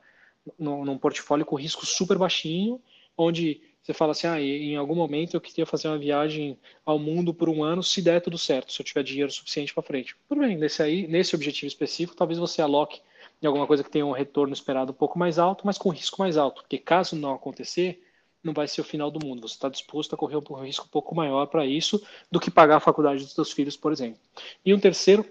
num, 0.59 0.85
num 0.85 0.99
portfólio 0.99 1.47
com 1.47 1.55
risco 1.55 1.87
super 1.87 2.19
baixinho, 2.19 2.83
onde 3.17 3.61
você 3.85 3.93
fala 3.93 4.13
assim, 4.13 4.27
ah, 4.27 4.41
em 4.41 4.77
algum 4.77 4.95
momento 4.95 5.35
eu 5.35 5.41
queria 5.43 5.67
fazer 5.67 5.89
uma 5.89 5.99
viagem 5.99 6.59
ao 6.87 6.99
mundo 6.99 7.35
por 7.35 7.51
um 7.51 7.63
ano, 7.63 7.83
se 7.83 8.01
der 8.01 8.23
tudo 8.23 8.39
certo, 8.39 8.73
se 8.73 8.81
eu 8.81 8.85
tiver 8.85 9.03
dinheiro 9.03 9.31
suficiente 9.31 9.75
para 9.75 9.83
frente. 9.83 10.17
Tudo 10.27 10.41
bem, 10.41 10.57
nesse 10.57 10.83
aí, 10.83 11.07
nesse 11.07 11.35
objetivo 11.35 11.67
específico, 11.67 12.17
talvez 12.17 12.39
você 12.39 12.63
aloque 12.63 13.03
em 13.43 13.47
alguma 13.47 13.67
coisa 13.67 13.85
que 13.85 13.91
tenha 13.91 14.07
um 14.07 14.13
retorno 14.13 14.55
esperado 14.55 14.93
um 14.93 14.95
pouco 14.95 15.19
mais 15.19 15.39
alto, 15.39 15.67
mas 15.67 15.77
com 15.77 15.91
risco 15.91 16.19
mais 16.19 16.39
alto, 16.39 16.63
porque 16.63 16.79
caso 16.79 17.15
não 17.15 17.35
acontecer, 17.35 18.03
não 18.43 18.55
vai 18.55 18.67
ser 18.67 18.81
o 18.81 18.85
final 18.85 19.11
do 19.11 19.25
mundo. 19.25 19.47
Você 19.47 19.55
está 19.55 19.69
disposto 19.69 20.15
a 20.15 20.17
correr 20.17 20.37
um 20.37 20.63
risco 20.63 20.87
um 20.87 20.91
pouco 20.91 21.15
maior 21.15 21.47
para 21.47 21.67
isso 21.67 22.03
do 22.31 22.41
que 22.41 22.51
pagar 22.51 22.77
a 22.77 22.81
faculdade 22.81 23.23
dos 23.23 23.35
seus 23.35 23.53
filhos, 23.53 23.77
por 23.77 23.93
exemplo. 23.93 24.19
E 24.65 24.73
um 24.73 24.81
terceiro 24.81 25.27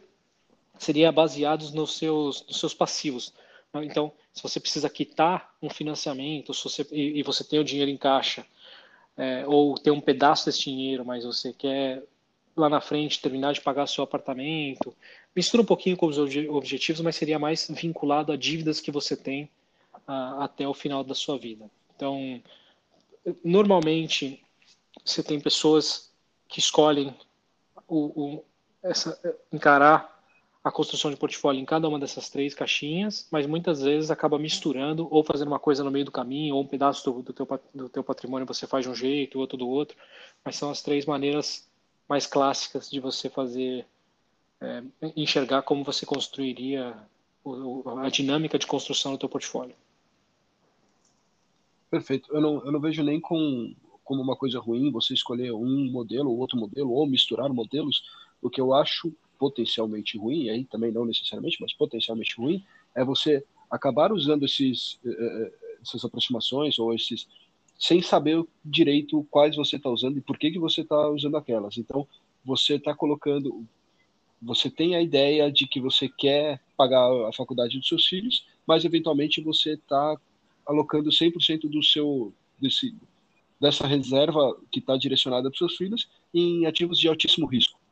seria 0.77 1.11
baseados 1.11 1.73
nos 1.73 1.97
seus, 1.97 2.45
nos 2.45 2.59
seus 2.59 2.73
passivos. 2.73 3.33
Então, 3.81 4.11
se 4.31 4.43
você 4.43 4.59
precisa 4.59 4.89
quitar 4.89 5.55
um 5.61 5.69
financiamento 5.69 6.53
se 6.53 6.63
você, 6.63 6.87
e, 6.91 7.19
e 7.19 7.23
você 7.23 7.43
tem 7.43 7.59
o 7.59 7.63
dinheiro 7.63 7.89
em 7.89 7.97
caixa, 7.97 8.45
é, 9.17 9.45
ou 9.47 9.75
tem 9.75 9.91
um 9.91 10.01
pedaço 10.01 10.45
desse 10.45 10.63
dinheiro, 10.63 11.05
mas 11.05 11.23
você 11.23 11.53
quer 11.53 12.03
lá 12.55 12.69
na 12.69 12.81
frente 12.81 13.19
terminar 13.19 13.53
de 13.53 13.61
pagar 13.61 13.87
seu 13.87 14.03
apartamento, 14.03 14.95
mistura 15.35 15.63
um 15.63 15.65
pouquinho 15.65 15.97
com 15.97 16.05
os 16.05 16.17
objetivos, 16.17 17.01
mas 17.01 17.15
seria 17.15 17.39
mais 17.39 17.67
vinculado 17.69 18.31
a 18.31 18.35
dívidas 18.35 18.79
que 18.79 18.91
você 18.91 19.17
tem 19.17 19.49
a, 20.07 20.43
até 20.43 20.67
o 20.67 20.73
final 20.73 21.03
da 21.03 21.15
sua 21.15 21.37
vida. 21.37 21.65
Então, 21.95 22.41
normalmente, 23.43 24.43
você 25.03 25.23
tem 25.23 25.39
pessoas 25.39 26.11
que 26.47 26.59
escolhem 26.59 27.15
o, 27.87 27.97
o, 28.21 28.45
essa, 28.83 29.19
encarar 29.51 30.12
a 30.63 30.71
construção 30.71 31.11
de 31.11 31.17
portfólio 31.17 31.59
em 31.59 31.65
cada 31.65 31.89
uma 31.89 31.99
dessas 31.99 32.29
três 32.29 32.53
caixinhas, 32.53 33.27
mas 33.29 33.45
muitas 33.45 33.81
vezes 33.81 34.09
acaba 34.09 34.39
misturando 34.39 35.07
ou 35.11 35.23
fazendo 35.23 35.49
uma 35.49 35.59
coisa 35.59 35.83
no 35.83 35.91
meio 35.91 36.05
do 36.05 36.11
caminho, 36.11 36.55
ou 36.55 36.63
um 36.63 36.67
pedaço 36.67 37.03
do, 37.11 37.21
do, 37.21 37.33
teu, 37.33 37.47
do 37.75 37.89
teu 37.89 38.03
patrimônio 38.03 38.47
você 38.47 38.65
faz 38.65 38.85
de 38.85 38.89
um 38.89 38.95
jeito, 38.95 39.39
outro 39.39 39.57
do 39.57 39.67
outro, 39.67 39.97
mas 40.43 40.55
são 40.55 40.69
as 40.69 40.81
três 40.81 41.05
maneiras 41.05 41.67
mais 42.07 42.25
clássicas 42.25 42.89
de 42.89 42.99
você 43.01 43.29
fazer, 43.29 43.85
é, 44.61 44.83
enxergar 45.17 45.63
como 45.63 45.83
você 45.83 46.05
construiria 46.05 46.95
o, 47.43 47.83
a 47.99 48.09
dinâmica 48.09 48.57
de 48.57 48.65
construção 48.65 49.11
do 49.11 49.17
teu 49.17 49.27
portfólio. 49.27 49.75
Perfeito. 51.91 52.33
Eu 52.33 52.39
não, 52.39 52.65
eu 52.65 52.71
não 52.71 52.79
vejo 52.79 53.03
nem 53.03 53.19
com, 53.19 53.75
como 54.01 54.21
uma 54.21 54.35
coisa 54.35 54.59
ruim 54.59 54.91
você 54.91 55.13
escolher 55.13 55.51
um 55.51 55.91
modelo 55.91 56.31
ou 56.31 56.37
outro 56.37 56.57
modelo, 56.57 56.91
ou 56.91 57.05
misturar 57.05 57.49
modelos, 57.49 58.01
o 58.41 58.49
que 58.49 58.61
eu 58.61 58.73
acho 58.73 59.13
potencialmente 59.43 60.17
ruim, 60.17 60.47
aí 60.47 60.63
também 60.63 60.89
não 60.89 61.03
necessariamente, 61.03 61.57
mas 61.59 61.73
potencialmente 61.73 62.33
ruim, 62.37 62.63
é 62.95 63.03
você 63.03 63.43
acabar 63.69 64.13
usando 64.13 64.45
esses, 64.45 64.97
eh, 65.05 65.09
eh, 65.09 65.51
essas 65.81 66.05
aproximações 66.05 66.79
ou 66.79 66.93
esses 66.93 67.27
sem 67.77 68.01
saber 68.01 68.41
direito 68.63 69.27
quais 69.29 69.57
você 69.57 69.75
está 69.75 69.89
usando 69.89 70.17
e 70.17 70.21
por 70.21 70.37
que, 70.37 70.49
que 70.49 70.59
você 70.59 70.79
está 70.79 71.09
usando 71.09 71.35
aquelas. 71.35 71.77
Então, 71.77 72.07
você 72.45 72.75
está 72.75 72.95
colocando, 72.95 73.65
você 74.41 74.69
tem 74.69 74.95
a 74.95 75.01
ideia 75.01 75.51
de 75.51 75.67
que 75.67 75.81
você 75.81 76.07
quer 76.07 76.61
pagar 76.77 77.05
a 77.27 77.33
faculdade 77.33 77.77
dos 77.77 77.89
seus 77.89 78.07
filhos, 78.07 78.45
mas 78.65 78.85
eventualmente 78.85 79.41
você 79.41 79.73
está 79.73 80.15
alocando 80.65 81.09
100% 81.09 81.69
do 81.69 81.83
seu 81.83 82.33
desse, 82.57 82.95
dessa 83.59 83.85
reserva 83.85 84.57
que 84.71 84.79
está 84.79 84.95
direcionada 84.95 85.49
para 85.49 85.55
os 85.55 85.57
seus 85.57 85.75
filhos 85.75 86.07
em 86.33 86.65
ativos 86.65 86.97
de 86.97 87.09
altíssimo 87.09 87.45
risco. 87.45 87.82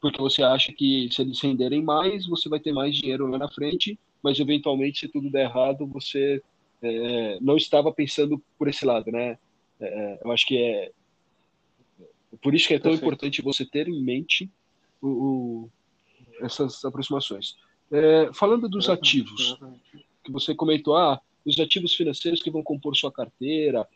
Porque 0.00 0.20
você 0.20 0.42
acha 0.42 0.72
que 0.72 1.08
se 1.12 1.22
eles 1.22 1.40
renderem 1.40 1.82
mais, 1.82 2.26
você 2.26 2.48
vai 2.48 2.60
ter 2.60 2.72
mais 2.72 2.94
dinheiro 2.94 3.26
lá 3.26 3.38
na 3.38 3.50
frente, 3.50 3.98
mas 4.22 4.38
eventualmente, 4.38 5.00
se 5.00 5.08
tudo 5.08 5.30
der 5.30 5.44
errado, 5.44 5.86
você 5.86 6.42
é, 6.82 7.38
não 7.40 7.56
estava 7.56 7.92
pensando 7.92 8.42
por 8.56 8.68
esse 8.68 8.84
lado, 8.84 9.10
né? 9.10 9.38
É, 9.80 10.20
eu 10.24 10.32
acho 10.32 10.46
que 10.46 10.56
é 10.56 10.90
por 12.42 12.54
isso 12.54 12.68
que 12.68 12.74
é 12.74 12.78
tão 12.78 12.92
Perfeito. 12.92 13.04
importante 13.04 13.42
você 13.42 13.64
ter 13.64 13.88
em 13.88 14.02
mente 14.02 14.50
o, 15.00 15.08
o, 15.08 15.70
essas 16.40 16.84
aproximações. 16.84 17.56
É, 17.90 18.30
falando 18.34 18.68
dos 18.68 18.88
ativos, 18.88 19.58
que 20.22 20.30
você 20.30 20.54
comentou, 20.54 20.96
ah, 20.96 21.20
os 21.44 21.58
ativos 21.58 21.94
financeiros 21.94 22.42
que 22.42 22.50
vão 22.50 22.62
compor 22.62 22.94
sua 22.96 23.10
carteira, 23.10 23.88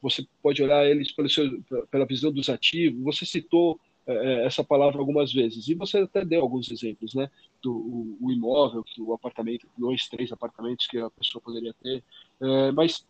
você 0.00 0.24
pode 0.40 0.62
olhar 0.62 0.86
eles 0.86 1.10
pelo 1.10 1.28
seu, 1.28 1.60
pela 1.90 2.06
visão 2.06 2.30
dos 2.32 2.48
ativos. 2.48 3.02
Você 3.02 3.26
citou 3.26 3.80
é, 4.08 4.12
é, 4.12 4.46
essa 4.46 4.64
palavra 4.64 4.98
algumas 4.98 5.30
vezes 5.30 5.68
e 5.68 5.74
você 5.74 5.98
até 5.98 6.24
deu 6.24 6.40
alguns 6.40 6.70
exemplos, 6.70 7.12
né? 7.12 7.30
Do 7.62 7.72
o, 7.74 8.18
o 8.22 8.32
imóvel, 8.32 8.82
o 8.98 9.12
apartamento, 9.12 9.68
dois, 9.76 10.08
três 10.08 10.32
apartamentos 10.32 10.86
que 10.86 10.96
a 10.96 11.10
pessoa 11.10 11.42
poderia 11.42 11.74
ter. 11.74 12.02
É, 12.40 12.72
mas 12.72 13.06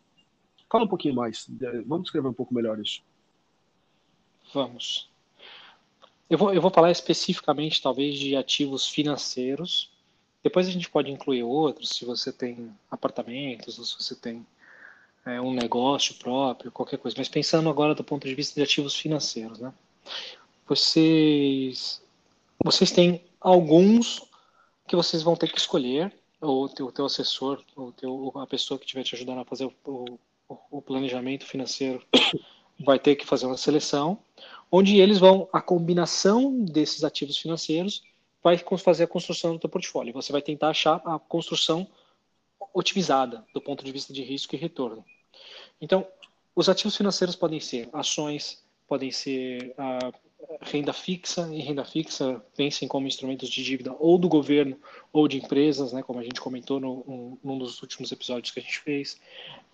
fala 0.69 0.85
um 0.85 0.89
pouquinho 0.89 1.15
mais. 1.15 1.49
Vamos 1.87 2.09
escrever 2.09 2.27
um 2.27 2.35
pouco 2.35 2.53
melhor 2.53 2.81
isso. 2.81 3.01
Vamos. 4.53 5.09
Eu 6.29 6.37
vou, 6.37 6.53
eu 6.53 6.61
vou 6.61 6.71
falar 6.71 6.91
especificamente, 6.91 7.81
talvez, 7.81 8.19
de 8.19 8.35
ativos 8.35 8.89
financeiros. 8.89 9.93
Depois 10.43 10.67
a 10.67 10.71
gente 10.71 10.91
pode 10.91 11.13
incluir 11.13 11.45
outros, 11.45 11.91
se 11.91 12.05
você 12.05 12.33
tem 12.33 12.75
apartamentos 12.91 13.79
ou 13.79 13.85
se 13.85 13.95
você 14.03 14.17
tem 14.17 14.45
é, 15.25 15.41
um 15.41 15.53
negócio 15.53 16.17
próprio, 16.17 16.73
qualquer 16.73 16.99
coisa. 16.99 17.17
Mas 17.17 17.29
pensando 17.29 17.69
agora 17.69 17.95
do 17.95 18.03
ponto 18.03 18.27
de 18.27 18.35
vista 18.35 18.55
de 18.57 18.63
ativos 18.65 18.97
financeiros, 18.97 19.61
né? 19.61 19.73
Vocês, 20.69 22.03
vocês 22.63 22.91
têm 22.91 23.25
alguns 23.41 24.23
que 24.87 24.95
vocês 24.95 25.23
vão 25.23 25.35
ter 25.35 25.51
que 25.51 25.59
escolher, 25.59 26.13
ou 26.41 26.65
o 26.65 26.69
teu, 26.69 27.07
assessor, 27.07 27.63
ou 27.75 27.91
teu, 27.91 28.33
a 28.37 28.47
pessoa 28.47 28.79
que 28.79 28.85
estiver 28.85 29.03
te 29.03 29.15
ajudando 29.15 29.41
a 29.41 29.45
fazer 29.47 29.65
o, 29.65 30.19
o, 30.47 30.59
o 30.71 30.83
planejamento 30.83 31.47
financeiro 31.47 32.05
vai 32.85 32.99
ter 32.99 33.17
que 33.17 33.25
fazer 33.25 33.47
uma 33.47 33.57
seleção, 33.57 34.19
onde 34.71 34.99
eles 35.01 35.19
vão, 35.19 35.49
a 35.53 35.61
combinação 35.63 36.63
desses 36.65 37.03
ativos 37.03 37.39
financeiros 37.39 38.03
vai 38.43 38.59
fazer 38.79 39.05
a 39.05 39.09
construção 39.09 39.55
do 39.55 39.59
teu 39.59 39.71
portfólio. 39.71 40.13
Você 40.13 40.33
vai 40.33 40.43
tentar 40.43 40.69
achar 40.69 41.01
a 41.07 41.19
construção 41.19 41.89
otimizada 42.75 43.43
do 43.55 43.61
ponto 43.61 43.83
de 43.83 43.91
vista 43.91 44.13
de 44.13 44.23
risco 44.23 44.55
e 44.55 44.59
retorno. 44.59 45.03
Então, 45.81 46.07
os 46.55 46.69
ativos 46.69 46.95
financeiros 46.95 47.35
podem 47.35 47.59
ser 47.59 47.89
ações, 47.93 48.63
podem 48.87 49.11
ser 49.11 49.75
a 49.79 50.13
renda 50.71 50.93
fixa, 50.93 51.49
e 51.53 51.61
renda 51.61 51.85
fixa 51.85 52.43
pensem 52.57 52.87
como 52.87 53.07
instrumentos 53.07 53.49
de 53.49 53.63
dívida 53.63 53.95
ou 53.99 54.19
do 54.19 54.29
governo 54.29 54.77
ou 55.13 55.27
de 55.27 55.39
empresas, 55.39 55.93
né, 55.93 56.03
como 56.03 56.21
a 56.21 56.23
gente 56.23 56.41
comentou 56.41 56.79
no, 56.79 57.05
um, 57.07 57.39
num 57.43 57.59
dos 57.59 57.81
últimos 57.83 58.13
episódios 58.13 58.53
que 58.53 58.61
a 58.61 58.63
gente 58.63 58.81
fez. 58.81 59.21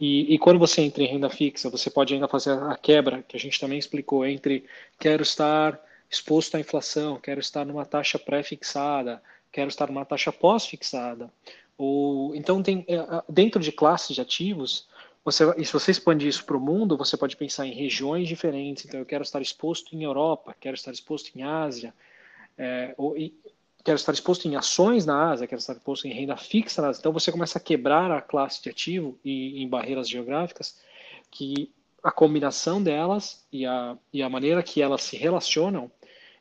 E, 0.01 0.35
e, 0.35 0.39
quando 0.39 0.59
você 0.59 0.83
entra 0.83 1.03
em 1.03 1.07
renda 1.07 1.29
fixa, 1.29 1.69
você 1.69 1.91
pode 1.91 2.15
ainda 2.15 2.29
fazer 2.29 2.53
a 2.53 2.77
quebra, 2.77 3.23
que 3.23 3.37
a 3.37 3.41
gente 3.41 3.59
também 3.61 3.79
explicou, 3.79 4.25
entre 4.25 4.65
quero 4.99 5.23
estar 5.23 5.81
exposto 6.11 6.57
à 6.57 6.61
inflação, 6.61 7.19
quero 7.21 7.41
estar 7.41 7.65
numa 7.65 7.85
taxa 7.85 8.19
pré-fixada, 8.19 9.23
quero 9.51 9.69
estar 9.69 9.89
numa 9.89 10.05
taxa 10.05 10.33
pós-fixada. 10.33 11.31
Ou, 11.77 12.35
então, 12.35 12.63
tem, 12.63 12.85
é, 12.89 13.23
dentro 13.29 13.61
de 13.61 13.73
classes 13.73 14.15
de 14.15 14.21
ativos, 14.21 14.87
você, 15.25 15.45
e 15.57 15.65
se 15.65 15.73
você 15.73 15.91
expandir 15.91 16.29
isso 16.29 16.45
para 16.45 16.57
o 16.57 16.61
mundo, 16.61 16.97
você 16.97 17.17
pode 17.17 17.37
pensar 17.37 17.67
em 17.67 17.73
regiões 17.73 18.29
diferentes. 18.29 18.85
Então, 18.85 19.01
eu 19.01 19.07
quero 19.07 19.23
estar 19.23 19.41
exposto 19.41 19.97
em 19.97 20.03
Europa, 20.03 20.55
quero 20.61 20.75
estar 20.75 20.93
exposto 20.93 21.31
em 21.35 21.43
Ásia, 21.43 21.95
é, 22.59 22.95
ou, 22.99 23.17
e, 23.17 23.35
quero 23.83 23.97
estar 23.97 24.13
exposto 24.13 24.47
em 24.47 24.55
ações 24.55 25.07
na 25.07 25.31
Ásia, 25.31 25.47
quero 25.47 25.61
estar 25.61 25.73
exposto 25.73 26.07
em 26.07 26.13
renda 26.13 26.37
fixa 26.37 26.83
na 26.83 26.89
Ásia. 26.89 27.01
Então, 27.01 27.13
você 27.13 27.33
começa 27.33 27.59
a 27.59 27.61
quebrar 27.61 28.11
a 28.11 28.21
classe 28.21 28.63
de 28.63 28.69
ativo 28.69 29.19
e 29.25 29.63
em 29.63 29.69
barreiras 29.69 30.09
geográficas 30.09 30.79
que 31.31 31.73
a 32.03 32.11
combinação 32.11 32.83
delas 32.83 33.47
e 33.51 33.65
a, 33.65 33.97
e 34.13 34.23
a 34.23 34.29
maneira 34.29 34.63
que 34.63 34.83
elas 34.83 35.03
se 35.03 35.17
relacionam. 35.17 35.91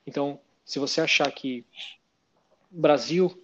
Então, 0.05 0.37
se 0.65 0.77
você 0.77 0.99
achar 0.99 1.31
que 1.31 1.65
Brasil 2.69 3.37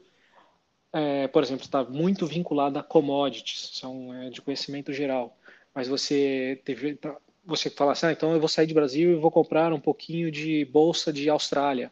é, 0.91 1.27
por 1.27 1.43
exemplo, 1.43 1.65
está 1.65 1.83
muito 1.83 2.25
vinculada 2.25 2.79
a 2.79 2.83
commodities, 2.83 3.71
são 3.73 4.13
é, 4.13 4.29
de 4.29 4.41
conhecimento 4.41 4.91
geral. 4.91 5.37
Mas 5.73 5.87
você 5.87 6.61
teve, 6.65 6.95
tá, 6.95 7.15
você 7.45 7.69
fala 7.69 7.91
assim, 7.91 8.07
ah, 8.07 8.11
então 8.11 8.33
eu 8.33 8.39
vou 8.39 8.49
sair 8.49 8.67
de 8.67 8.73
Brasil 8.73 9.11
e 9.11 9.15
vou 9.15 9.31
comprar 9.31 9.71
um 9.71 9.79
pouquinho 9.79 10.31
de 10.31 10.65
bolsa 10.65 11.13
de 11.13 11.29
Austrália. 11.29 11.91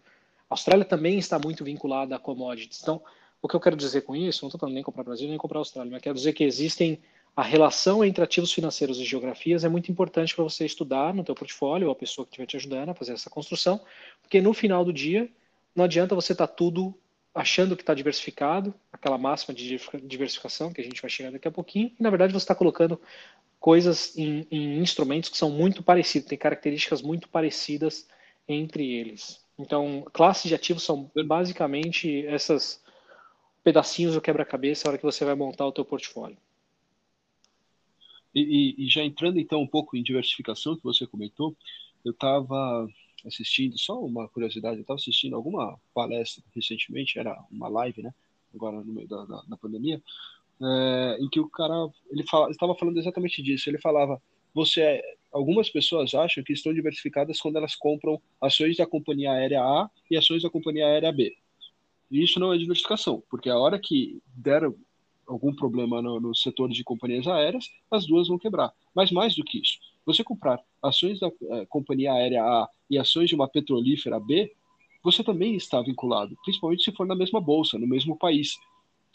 A 0.49 0.53
Austrália 0.53 0.85
também 0.85 1.17
está 1.19 1.37
muito 1.37 1.63
vinculada 1.63 2.15
a 2.15 2.19
commodities. 2.19 2.81
Então, 2.81 3.01
o 3.41 3.47
que 3.47 3.55
eu 3.55 3.59
quero 3.59 3.75
dizer 3.75 4.01
com 4.01 4.15
isso, 4.15 4.43
não 4.43 4.47
estou 4.47 4.59
falando 4.59 4.75
nem 4.75 4.83
comprar 4.83 5.03
Brasil 5.03 5.27
nem 5.27 5.37
comprar 5.37 5.59
Austrália, 5.59 5.91
mas 5.91 6.01
quero 6.01 6.15
dizer 6.15 6.33
que 6.33 6.43
existem 6.43 6.99
a 7.35 7.43
relação 7.43 8.03
entre 8.03 8.23
ativos 8.23 8.51
financeiros 8.51 8.99
e 8.99 9.05
geografias 9.05 9.63
é 9.63 9.69
muito 9.69 9.91
importante 9.91 10.33
para 10.33 10.43
você 10.43 10.65
estudar 10.65 11.13
no 11.13 11.23
teu 11.23 11.35
portfólio 11.35 11.87
ou 11.87 11.93
a 11.93 11.95
pessoa 11.95 12.25
que 12.25 12.31
estiver 12.31 12.47
te 12.47 12.57
ajudando 12.57 12.89
a 12.89 12.95
fazer 12.95 13.13
essa 13.13 13.29
construção, 13.29 13.79
porque 14.23 14.41
no 14.41 14.55
final 14.55 14.83
do 14.83 14.91
dia 14.91 15.29
não 15.75 15.85
adianta 15.85 16.15
você 16.15 16.31
estar 16.31 16.47
tá 16.47 16.53
tudo 16.53 16.97
achando 17.37 17.75
que 17.75 17.83
está 17.83 17.93
diversificado, 17.93 18.73
aquela 18.91 19.17
máxima 19.17 19.53
de 19.53 19.79
diversificação 20.03 20.73
que 20.73 20.81
a 20.81 20.83
gente 20.83 20.99
vai 20.99 21.09
chegar 21.09 21.31
daqui 21.31 21.47
a 21.47 21.51
pouquinho, 21.51 21.91
e 21.97 22.01
na 22.01 22.09
verdade 22.09 22.33
você 22.33 22.43
está 22.43 22.55
colocando 22.55 22.99
coisas 23.59 24.17
em, 24.17 24.47
em, 24.49 24.79
instrumentos 24.79 25.29
que 25.29 25.37
são 25.37 25.51
muito 25.51 25.83
parecidos, 25.83 26.27
têm 26.27 26.37
características 26.37 27.01
muito 27.01 27.29
parecidas 27.29 28.07
entre 28.47 28.91
eles. 28.91 29.39
Então, 29.57 30.03
classes 30.11 30.49
de 30.49 30.55
ativos 30.55 30.83
são 30.83 31.11
basicamente 31.25 32.25
essas 32.25 32.83
pedacinhos 33.63 34.15
do 34.15 34.21
quebra-cabeça 34.21 34.85
na 34.85 34.91
hora 34.91 34.97
que 34.97 35.05
você 35.05 35.23
vai 35.23 35.35
montar 35.35 35.67
o 35.67 35.71
teu 35.71 35.85
portfólio. 35.85 36.37
E, 38.33 38.41
e, 38.79 38.85
e 38.85 38.89
já 38.89 39.03
entrando 39.03 39.39
então 39.39 39.61
um 39.61 39.67
pouco 39.67 39.95
em 39.95 40.01
diversificação 40.01 40.75
que 40.75 40.83
você 40.83 41.05
comentou, 41.05 41.55
eu 42.03 42.11
estava 42.11 42.87
assistindo, 43.27 43.77
só 43.77 43.99
uma 43.99 44.27
curiosidade, 44.27 44.77
eu 44.77 44.81
estava 44.81 44.97
assistindo 44.97 45.35
alguma 45.35 45.79
palestra 45.93 46.43
recentemente, 46.55 47.19
era 47.19 47.37
uma 47.51 47.67
live, 47.67 48.01
né? 48.01 48.13
Agora 48.53 48.81
no 48.83 48.93
meio 48.93 49.07
da, 49.07 49.25
da, 49.25 49.41
da 49.47 49.57
pandemia, 49.57 50.01
é, 50.61 51.17
em 51.19 51.29
que 51.29 51.39
o 51.39 51.49
cara 51.49 51.73
ele 52.09 52.23
fala, 52.23 52.49
estava 52.49 52.75
falando 52.75 52.97
exatamente 52.97 53.41
disso. 53.43 53.69
Ele 53.69 53.77
falava: 53.77 54.21
você, 54.53 55.01
algumas 55.31 55.69
pessoas 55.69 56.13
acham 56.13 56.43
que 56.43 56.53
estão 56.53 56.73
diversificadas 56.73 57.39
quando 57.39 57.57
elas 57.57 57.75
compram 57.75 58.21
ações 58.41 58.77
da 58.77 58.85
companhia 58.87 59.31
aérea 59.31 59.61
A 59.61 59.89
e 60.09 60.17
ações 60.17 60.43
da 60.43 60.49
companhia 60.49 60.85
aérea 60.85 61.11
B. 61.11 61.35
E 62.09 62.23
isso 62.23 62.39
não 62.39 62.53
é 62.53 62.57
diversificação, 62.57 63.21
porque 63.29 63.49
a 63.49 63.57
hora 63.57 63.79
que 63.79 64.21
der 64.35 64.63
algum 65.27 65.53
problema 65.53 66.01
no, 66.01 66.19
no 66.19 66.33
setor 66.33 66.69
de 66.69 66.83
companhias 66.83 67.27
aéreas, 67.27 67.69
as 67.91 68.07
duas 68.07 68.29
vão 68.29 68.39
quebrar. 68.39 68.73
Mas 68.95 69.11
mais 69.11 69.35
do 69.35 69.43
que 69.43 69.59
isso, 69.59 69.77
você 70.07 70.23
comprar 70.23 70.63
ações 70.81 71.19
da 71.19 71.27
eh, 71.27 71.65
companhia 71.67 72.13
aérea 72.13 72.41
A 72.41 72.69
e 72.89 72.97
ações 72.97 73.27
de 73.27 73.35
uma 73.35 73.47
petrolífera 73.47 74.17
B, 74.17 74.55
você 75.03 75.21
também 75.21 75.55
está 75.55 75.81
vinculado, 75.81 76.37
principalmente 76.43 76.83
se 76.83 76.93
for 76.93 77.05
na 77.05 77.13
mesma 77.13 77.41
bolsa, 77.41 77.77
no 77.77 77.85
mesmo 77.85 78.17
país. 78.17 78.57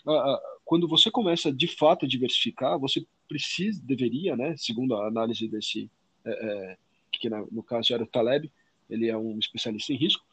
Ah, 0.06 0.12
ah, 0.12 0.40
quando 0.66 0.86
você 0.86 1.10
começa 1.10 1.50
de 1.50 1.66
fato 1.66 2.04
a 2.04 2.08
diversificar, 2.08 2.78
você 2.78 3.06
precisa, 3.26 3.80
deveria, 3.82 4.36
né, 4.36 4.54
segundo 4.58 4.94
a 4.94 5.06
análise 5.06 5.48
desse, 5.48 5.90
é, 6.26 6.76
que 7.10 7.30
no 7.30 7.62
caso 7.62 7.94
era 7.94 8.02
o 8.02 8.06
Taleb, 8.06 8.52
ele 8.90 9.08
é 9.08 9.16
um 9.16 9.38
especialista 9.38 9.94
em 9.94 9.96
risco, 9.96 10.24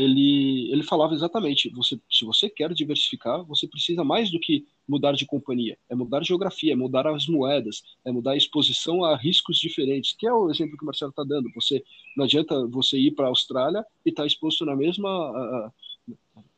ele, 0.00 0.72
ele 0.72 0.82
falava 0.82 1.14
exatamente, 1.14 1.68
você, 1.70 2.00
se 2.10 2.24
você 2.24 2.48
quer 2.48 2.72
diversificar, 2.72 3.44
você 3.44 3.66
precisa 3.66 4.02
mais 4.02 4.30
do 4.30 4.40
que 4.40 4.66
mudar 4.88 5.12
de 5.12 5.26
companhia, 5.26 5.78
é 5.88 5.94
mudar 5.94 6.24
geografia, 6.24 6.72
é 6.72 6.76
mudar 6.76 7.06
as 7.06 7.26
moedas, 7.26 7.82
é 8.04 8.10
mudar 8.10 8.32
a 8.32 8.36
exposição 8.36 9.04
a 9.04 9.16
riscos 9.16 9.58
diferentes, 9.58 10.14
que 10.18 10.26
é 10.26 10.32
o 10.32 10.50
exemplo 10.50 10.76
que 10.76 10.82
o 10.82 10.86
Marcelo 10.86 11.10
está 11.10 11.22
dando. 11.22 11.50
Você 11.54 11.84
não 12.16 12.24
adianta 12.24 12.66
você 12.66 12.98
ir 12.98 13.12
para 13.12 13.26
a 13.26 13.28
Austrália 13.28 13.84
e 14.04 14.10
estar 14.10 14.22
tá 14.22 14.26
exposto 14.26 14.64
na 14.64 14.74
mesma 14.74 15.72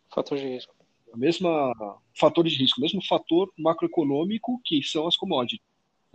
fator 0.08 0.38
de 0.38 0.46
risco, 0.46 0.74
a 1.12 1.16
mesma 1.16 2.00
fator 2.14 2.46
de 2.46 2.56
risco, 2.56 2.80
mesmo 2.80 3.04
fator 3.04 3.50
macroeconômico 3.58 4.60
que 4.64 4.82
são 4.82 5.06
as 5.06 5.16
commodities. 5.16 5.64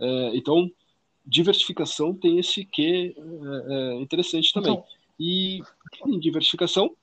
É, 0.00 0.36
então, 0.36 0.70
diversificação 1.26 2.14
tem 2.14 2.38
esse 2.38 2.64
que 2.64 3.14
é, 3.16 3.74
é, 3.74 3.94
interessante 4.00 4.52
também. 4.52 4.72
Então, 4.72 4.84
e 5.18 5.60
em 6.06 6.18
diversificação, 6.18 6.94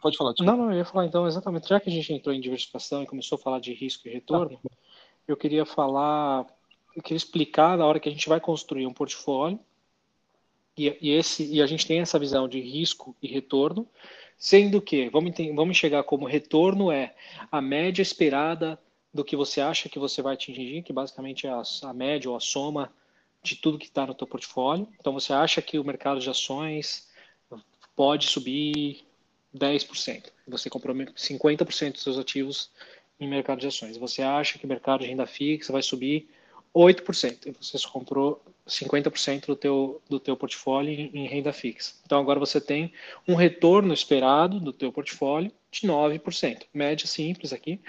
pode 0.00 0.16
falar. 0.16 0.32
Desculpa. 0.32 0.52
Não, 0.52 0.64
não, 0.64 0.72
eu 0.72 0.78
ia 0.78 0.84
falar 0.84 1.06
então 1.06 1.26
exatamente. 1.26 1.68
Já 1.68 1.80
que 1.80 1.90
a 1.90 1.92
gente 1.92 2.12
entrou 2.12 2.34
em 2.34 2.40
diversificação 2.40 3.02
e 3.02 3.06
começou 3.06 3.36
a 3.36 3.40
falar 3.40 3.60
de 3.60 3.72
risco 3.72 4.08
e 4.08 4.12
retorno, 4.12 4.58
ah. 4.64 4.70
eu 5.26 5.36
queria 5.36 5.64
falar, 5.64 6.46
eu 6.94 7.02
queria 7.02 7.16
explicar 7.16 7.76
na 7.76 7.86
hora 7.86 8.00
que 8.00 8.08
a 8.08 8.12
gente 8.12 8.28
vai 8.28 8.40
construir 8.40 8.86
um 8.86 8.92
portfólio 8.92 9.58
e, 10.76 10.96
e 11.00 11.10
esse 11.10 11.44
e 11.52 11.62
a 11.62 11.66
gente 11.66 11.86
tem 11.86 12.00
essa 12.00 12.18
visão 12.18 12.48
de 12.48 12.60
risco 12.60 13.16
e 13.22 13.28
retorno, 13.28 13.88
sendo 14.36 14.80
que 14.80 15.08
vamos 15.08 15.32
vamos 15.54 15.76
chegar 15.76 16.02
como 16.04 16.26
retorno 16.26 16.90
é 16.90 17.14
a 17.50 17.60
média 17.60 18.02
esperada 18.02 18.78
do 19.12 19.24
que 19.24 19.36
você 19.36 19.60
acha 19.60 19.88
que 19.88 19.98
você 19.98 20.20
vai 20.20 20.34
atingir, 20.34 20.82
que 20.82 20.92
basicamente 20.92 21.46
é 21.46 21.50
a, 21.50 21.62
a 21.84 21.92
média 21.92 22.28
ou 22.28 22.36
a 22.36 22.40
soma 22.40 22.92
de 23.42 23.56
tudo 23.56 23.78
que 23.78 23.86
está 23.86 24.06
no 24.06 24.14
teu 24.14 24.26
portfólio. 24.26 24.88
Então 24.98 25.12
você 25.12 25.32
acha 25.32 25.62
que 25.62 25.78
o 25.78 25.84
mercado 25.84 26.18
de 26.18 26.28
ações 26.28 27.08
pode 27.94 28.26
subir 28.26 29.04
10%. 29.56 30.24
Você 30.48 30.68
comprou 30.68 30.94
50% 30.94 31.92
dos 31.92 32.02
seus 32.02 32.18
ativos 32.18 32.70
em 33.18 33.28
mercado 33.28 33.60
de 33.60 33.66
ações. 33.66 33.96
Você 33.96 34.22
acha 34.22 34.58
que 34.58 34.64
o 34.64 34.68
mercado 34.68 35.00
de 35.00 35.06
renda 35.06 35.26
fixa 35.26 35.72
vai 35.72 35.82
subir 35.82 36.28
8%. 36.74 37.46
E 37.46 37.50
você 37.52 37.78
comprou 37.88 38.42
50% 38.66 39.46
do 39.46 39.56
teu, 39.56 40.02
do 40.08 40.18
teu 40.18 40.36
portfólio 40.36 40.92
em, 40.92 41.10
em, 41.14 41.26
renda 41.26 41.52
fixa. 41.52 41.94
Então 42.04 42.18
agora 42.18 42.40
você 42.40 42.60
tem 42.60 42.92
um 43.28 43.34
retorno 43.34 43.94
esperado 43.94 44.58
do 44.58 44.72
teu 44.72 44.90
portfólio 44.90 45.52
de 45.70 45.86
9%. 45.86 46.62
Média 46.72 47.06
simples 47.06 47.52
aqui. 47.52 47.80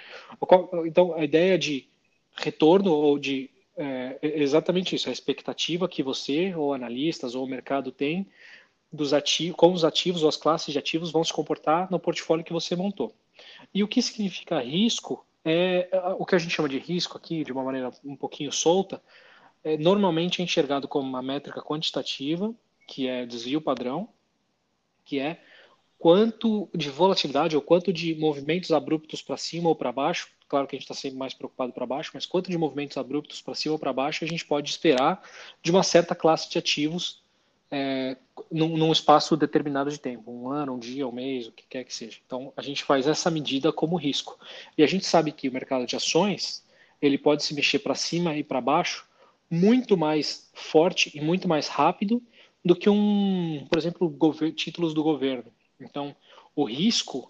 Então 0.85 1.15
a 1.15 1.23
ideia 1.23 1.57
de 1.57 1.87
retorno 2.35 2.91
ou 2.91 3.17
de 3.17 3.49
é, 3.77 4.17
é 4.21 4.41
exatamente 4.41 4.95
isso, 4.95 5.09
a 5.09 5.11
expectativa 5.11 5.87
que 5.87 6.01
você 6.01 6.55
ou 6.55 6.73
analistas 6.73 7.35
ou 7.35 7.43
o 7.43 7.49
mercado 7.49 7.91
tem 7.91 8.25
dos 8.91 9.13
ativos, 9.13 9.55
como 9.57 9.75
os 9.75 9.83
ativos 9.83 10.23
ou 10.23 10.29
as 10.29 10.37
classes 10.37 10.71
de 10.71 10.79
ativos 10.79 11.11
vão 11.11 11.23
se 11.23 11.33
comportar 11.33 11.89
no 11.91 11.99
portfólio 11.99 12.45
que 12.45 12.53
você 12.53 12.75
montou. 12.75 13.13
E 13.73 13.83
o 13.83 13.87
que 13.87 14.01
significa 14.01 14.59
risco 14.59 15.25
é 15.43 15.89
o 16.17 16.25
que 16.25 16.35
a 16.35 16.37
gente 16.39 16.53
chama 16.53 16.69
de 16.69 16.79
risco 16.79 17.17
aqui, 17.17 17.43
de 17.43 17.51
uma 17.51 17.63
maneira 17.63 17.91
um 18.03 18.15
pouquinho 18.15 18.51
solta, 18.51 19.01
é, 19.63 19.77
normalmente 19.77 20.41
é 20.41 20.45
enxergado 20.45 20.87
como 20.87 21.07
uma 21.07 21.21
métrica 21.21 21.61
quantitativa, 21.61 22.53
que 22.87 23.07
é 23.07 23.25
desvio 23.25 23.59
padrão, 23.59 24.09
que 25.03 25.19
é 25.19 25.41
quanto 25.97 26.69
de 26.73 26.89
volatilidade 26.89 27.55
ou 27.55 27.61
quanto 27.61 27.91
de 27.91 28.15
movimentos 28.15 28.71
abruptos 28.71 29.21
para 29.21 29.37
cima 29.37 29.69
ou 29.69 29.75
para 29.75 29.91
baixo, 29.91 30.29
claro 30.47 30.67
que 30.67 30.75
a 30.75 30.77
gente 30.77 30.83
está 30.83 30.93
sempre 30.93 31.17
mais 31.17 31.33
preocupado 31.33 31.73
para 31.73 31.85
baixo, 31.85 32.11
mas 32.13 32.25
quanto 32.25 32.51
de 32.51 32.57
movimentos 32.57 32.97
abruptos 32.97 33.41
para 33.41 33.55
cima 33.55 33.73
ou 33.73 33.79
para 33.79 33.93
baixo 33.93 34.23
a 34.23 34.27
gente 34.27 34.45
pode 34.45 34.69
esperar 34.69 35.21
de 35.63 35.71
uma 35.71 35.83
certa 35.83 36.13
classe 36.13 36.49
de 36.49 36.57
ativos 36.57 37.23
é, 37.77 38.15
num, 38.49 38.77
num, 38.77 38.91
espaço 38.93 39.35
determinado 39.35 39.91
de 39.91 39.99
tempo, 39.99 40.31
um 40.31 40.49
ano, 40.49 40.75
um 40.75 40.79
dia, 40.79 41.05
um 41.05 41.11
mês, 41.11 41.45
o 41.45 41.51
que 41.51 41.65
quer 41.67 41.83
que 41.83 41.93
seja. 41.93 42.19
Então, 42.25 42.53
a 42.55 42.61
gente 42.61 42.85
faz 42.85 43.05
essa 43.05 43.29
medida 43.29 43.69
como 43.73 43.97
risco. 43.97 44.39
E 44.77 44.83
a 44.83 44.87
gente 44.87 45.05
sabe 45.05 45.33
que 45.33 45.49
o 45.49 45.51
mercado 45.51 45.85
de 45.85 45.93
ações 45.93 46.65
ele 47.01 47.17
pode 47.17 47.43
se 47.43 47.53
mexer 47.53 47.79
para 47.79 47.93
cima 47.93 48.37
e 48.37 48.45
para 48.45 48.61
baixo 48.61 49.05
muito 49.51 49.97
mais 49.97 50.49
forte 50.53 51.11
e 51.13 51.19
muito 51.19 51.49
mais 51.49 51.67
rápido 51.67 52.23
do 52.63 52.77
que 52.77 52.89
um, 52.89 53.67
por 53.69 53.77
exemplo, 53.77 54.17
títulos 54.55 54.93
do 54.93 55.03
governo. 55.03 55.51
Então, 55.77 56.15
o 56.55 56.63
risco 56.63 57.29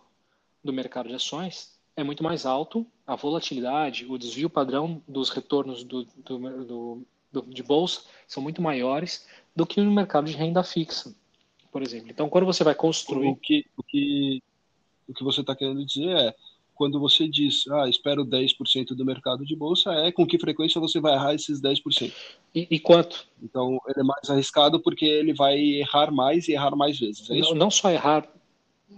do 0.64 0.72
mercado 0.72 1.10
de 1.10 1.16
ações 1.16 1.74
é 1.98 2.04
muito 2.04 2.24
mais 2.24 2.46
alto, 2.46 2.86
a 3.08 3.16
volatilidade, 3.16 4.06
o 4.08 4.16
desvio 4.16 4.50
padrão 4.50 5.02
dos 5.08 5.32
retornos 5.32 5.84
do, 5.84 6.06
do, 6.06 7.08
do, 7.32 7.42
de 7.48 7.64
bolsa 7.64 8.04
são 8.28 8.44
muito 8.44 8.62
maiores 8.62 9.26
do 9.56 9.66
que 9.66 9.82
no 9.82 9.92
mercado 9.92 10.26
de 10.26 10.34
renda 10.36 10.64
fixa, 10.64 11.14
por 11.72 11.82
exemplo. 11.82 12.10
Então, 12.12 12.30
quando 12.30 12.46
você 12.46 12.64
vai 12.64 12.76
construir. 12.76 13.30
O 13.30 13.36
que, 13.36 13.66
o 13.78 13.84
que, 13.84 14.44
o 15.08 15.14
que 15.14 15.24
você 15.24 15.42
está 15.42 15.56
querendo 15.56 15.86
dizer 15.86 16.10
é. 16.10 16.36
Quando 16.74 17.00
você 17.00 17.26
diz, 17.26 17.66
ah, 17.70 17.88
espero 17.88 18.26
10% 18.26 18.88
do 18.88 19.06
mercado 19.06 19.46
de 19.46 19.56
bolsa, 19.56 19.94
é 19.94 20.12
com 20.12 20.28
que 20.28 20.38
frequência 20.38 20.82
você 20.82 21.00
vai 21.00 21.14
errar 21.14 21.34
esses 21.34 21.62
10%? 21.62 22.12
E, 22.54 22.68
e 22.70 22.80
quanto? 22.82 23.26
Então, 23.42 23.80
ele 23.88 24.02
é 24.02 24.04
mais 24.04 24.30
arriscado 24.30 24.78
porque 24.82 25.06
ele 25.06 25.34
vai 25.34 25.58
errar 25.58 26.12
mais 26.12 26.50
e 26.50 26.52
errar 26.52 26.76
mais 26.76 27.00
vezes, 27.00 27.30
é 27.30 27.36
não, 27.36 27.56
não 27.56 27.72
só 27.72 27.90
errar 27.90 28.28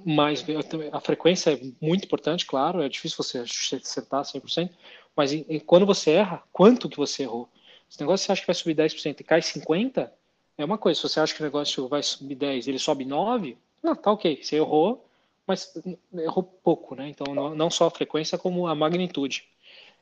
mais, 0.04 0.44
a 0.92 1.00
frequência 1.00 1.52
é 1.52 1.62
muito 1.80 2.06
importante, 2.06 2.48
claro, 2.48 2.82
é 2.82 2.90
difícil 2.90 3.24
você 3.24 3.40
acertar 3.40 4.24
100%, 4.24 4.72
mas 5.16 5.32
quando 5.66 5.86
você 5.86 6.12
erra, 6.12 6.44
quanto 6.52 6.90
que 6.90 6.98
você 6.98 7.24
errou? 7.24 7.48
Esse 7.90 8.00
negócio 8.00 8.26
você 8.26 8.32
acha 8.32 8.42
que 8.42 8.48
vai 8.48 8.56
subir 8.56 8.76
10% 8.76 9.20
e 9.20 9.24
cai 9.24 9.40
50%, 9.40 10.10
é 10.58 10.66
uma 10.66 10.78
coisa, 10.78 11.00
se 11.00 11.08
você 11.08 11.20
acha 11.20 11.34
que 11.34 11.42
o 11.42 11.46
negócio 11.46 11.88
vai 11.88 12.02
subir 12.02 12.36
10 12.36 12.68
ele 12.68 12.80
sobe 12.80 13.06
9, 13.06 13.58
não, 13.84 13.96
tá 13.96 14.12
ok, 14.12 14.42
você 14.42 14.56
errou, 14.58 15.06
mas 15.46 15.74
errou 16.14 16.44
pouco, 16.44 16.96
né? 16.96 17.08
Então, 17.08 17.34
não, 17.34 17.56
não 17.56 17.70
só 17.70 17.88
a 17.88 17.92
frequência, 17.92 18.38
como 18.38 18.68
a 18.68 18.76
magnitude. 18.76 19.48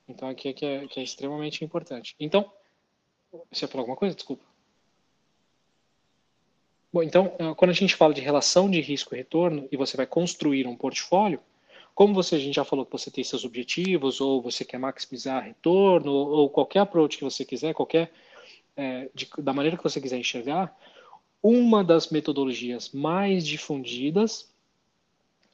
Então, 0.08 0.30
aqui 0.30 0.50
é 0.50 0.54
que 0.54 0.66
é, 0.66 0.88
que 0.88 1.00
é 1.00 1.04
extremamente 1.04 1.64
importante. 1.64 2.16
Então, 2.20 2.50
você 3.52 3.68
falou 3.68 3.82
alguma 3.82 3.98
coisa? 3.98 4.16
Desculpa. 4.16 4.44
Bom, 6.92 7.04
então, 7.04 7.36
eh, 7.38 7.54
quando 7.56 7.72
a 7.72 7.74
gente 7.74 7.96
fala 7.96 8.14
de 8.14 8.22
relação 8.22 8.72
de 8.72 8.80
risco 8.80 9.14
e 9.14 9.18
retorno 9.18 9.68
e 9.72 9.76
você 9.76 9.98
vai 9.98 10.08
construir 10.08 10.66
um 10.66 10.78
portfólio, 10.78 11.42
como 11.94 12.14
você, 12.14 12.36
a 12.36 12.40
gente 12.40 12.56
já 12.56 12.64
falou 12.64 12.86
que 12.86 12.92
você 12.92 13.12
tem 13.12 13.24
seus 13.24 13.44
objetivos, 13.44 14.22
ou 14.22 14.42
você 14.42 14.64
quer 14.64 14.78
maximizar 14.78 15.44
retorno, 15.44 16.12
ou 16.12 16.50
qualquer 16.50 16.80
approach 16.80 17.18
que 17.18 17.24
você 17.24 17.44
quiser, 17.44 17.74
qualquer 17.74 18.12
é, 18.76 19.10
de, 19.14 19.30
da 19.40 19.54
maneira 19.54 19.78
que 19.78 19.84
você 19.84 20.02
quiser 20.02 20.18
enxergar, 20.18 20.76
uma 21.42 21.84
das 21.84 22.10
metodologias 22.10 22.92
mais 22.92 23.46
difundidas, 23.46 24.50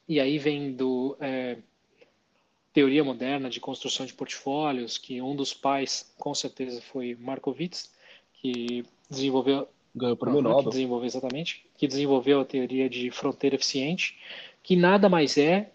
e 0.08 0.20
aí 0.20 0.38
vem 0.38 0.74
do 0.74 1.18
é, 1.20 1.58
teoria 2.74 3.04
moderna 3.04 3.50
de 3.50 3.60
construção 3.60 4.06
de 4.06 4.14
portfólios, 4.14 4.98
que 4.98 5.22
um 5.22 5.36
dos 5.36 5.54
pais, 5.54 6.14
com 6.18 6.34
certeza, 6.34 6.82
foi 6.82 7.16
Markowitz, 7.20 7.92
que 8.34 8.86
desenvolveu 9.10 9.68
ganhou 9.94 10.16
o 10.16 10.18
prêmio 10.18 10.42
Nobel, 10.42 10.64
que 10.64 10.70
desenvolveu 10.70 11.06
exatamente, 11.06 11.66
que 11.78 11.88
desenvolveu 11.88 12.40
a 12.40 12.46
teoria 12.46 12.90
de 12.90 13.12
fronteira 13.12 13.56
eficiente, 13.56 14.18
que 14.64 14.76
nada 14.76 15.10
mais 15.10 15.38
é 15.38 15.72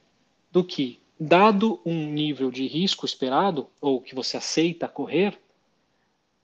do 0.51 0.65
que 0.65 0.99
dado 1.19 1.81
um 1.85 2.11
nível 2.11 2.51
de 2.51 2.67
risco 2.67 3.05
esperado 3.05 3.69
ou 3.81 4.01
que 4.01 4.15
você 4.15 4.37
aceita 4.37 4.89
correr, 4.89 5.39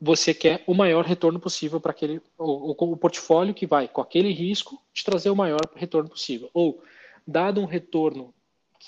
você 0.05 0.35
quer 0.35 0.65
o 0.67 0.75
maior 0.75 1.05
retorno 1.05 1.39
possível 1.39 1.81
para 1.81 1.93
aquele 1.93 2.21
o, 2.37 2.73
o, 2.73 2.97
portfólio 2.97 3.55
que 3.55 3.69
vai 3.69 3.87
com 3.87 4.01
aquele 4.01 4.33
risco 4.33 4.83
te 4.93 5.05
trazer 5.05 5.31
o 5.31 5.37
maior 5.37 5.61
retorno 5.77 6.11
possível. 6.11 6.51
Ou 6.53 6.83
dado 7.25 7.61
um 7.61 7.67
retorno 7.67 8.35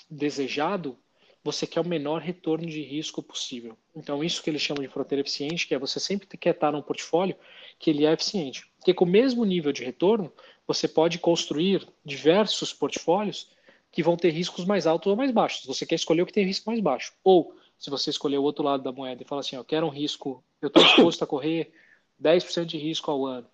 desejado, 0.09 0.97
você 1.41 1.65
quer 1.65 1.79
o 1.79 1.87
menor 1.87 2.19
retorno 2.19 2.65
de 2.65 2.81
risco 2.81 3.23
possível. 3.23 3.77
Então 3.95 4.21
isso 4.21 4.43
que 4.43 4.49
eles 4.49 4.61
chamam 4.61 4.83
de 4.83 4.89
fronteira 4.89 5.21
eficiente, 5.21 5.65
que 5.65 5.73
é 5.73 5.79
você 5.79 6.01
sempre 6.01 6.27
quer 6.37 6.53
estar 6.53 6.73
num 6.73 6.81
portfólio 6.81 7.37
que 7.79 7.89
ele 7.89 8.05
é 8.05 8.11
eficiente. 8.11 8.69
Porque 8.77 8.93
com 8.93 9.05
o 9.05 9.07
mesmo 9.07 9.45
nível 9.45 9.71
de 9.71 9.85
retorno, 9.85 10.33
você 10.67 10.85
pode 10.85 11.17
construir 11.17 11.87
diversos 12.03 12.73
portfólios 12.73 13.51
que 13.89 14.03
vão 14.03 14.17
ter 14.17 14.31
riscos 14.31 14.65
mais 14.65 14.85
altos 14.85 15.09
ou 15.09 15.15
mais 15.15 15.31
baixos. 15.31 15.65
Você 15.65 15.85
quer 15.85 15.95
escolher 15.95 16.23
o 16.23 16.25
que 16.25 16.33
tem 16.33 16.45
risco 16.45 16.69
mais 16.69 16.81
baixo. 16.81 17.13
Ou 17.23 17.55
se 17.77 17.89
você 17.89 18.09
escolher 18.09 18.37
o 18.37 18.43
outro 18.43 18.63
lado 18.63 18.83
da 18.83 18.91
moeda 18.91 19.21
e 19.21 19.25
falar 19.25 19.41
assim, 19.41 19.55
eu 19.55 19.65
quero 19.65 19.85
um 19.85 19.89
risco, 19.89 20.43
eu 20.61 20.67
estou 20.67 20.83
disposto 20.83 21.23
a 21.23 21.27
correr 21.27 21.73
10% 22.21 22.65
de 22.65 22.77
risco 22.77 23.11
ao 23.11 23.25
ano. 23.25 23.47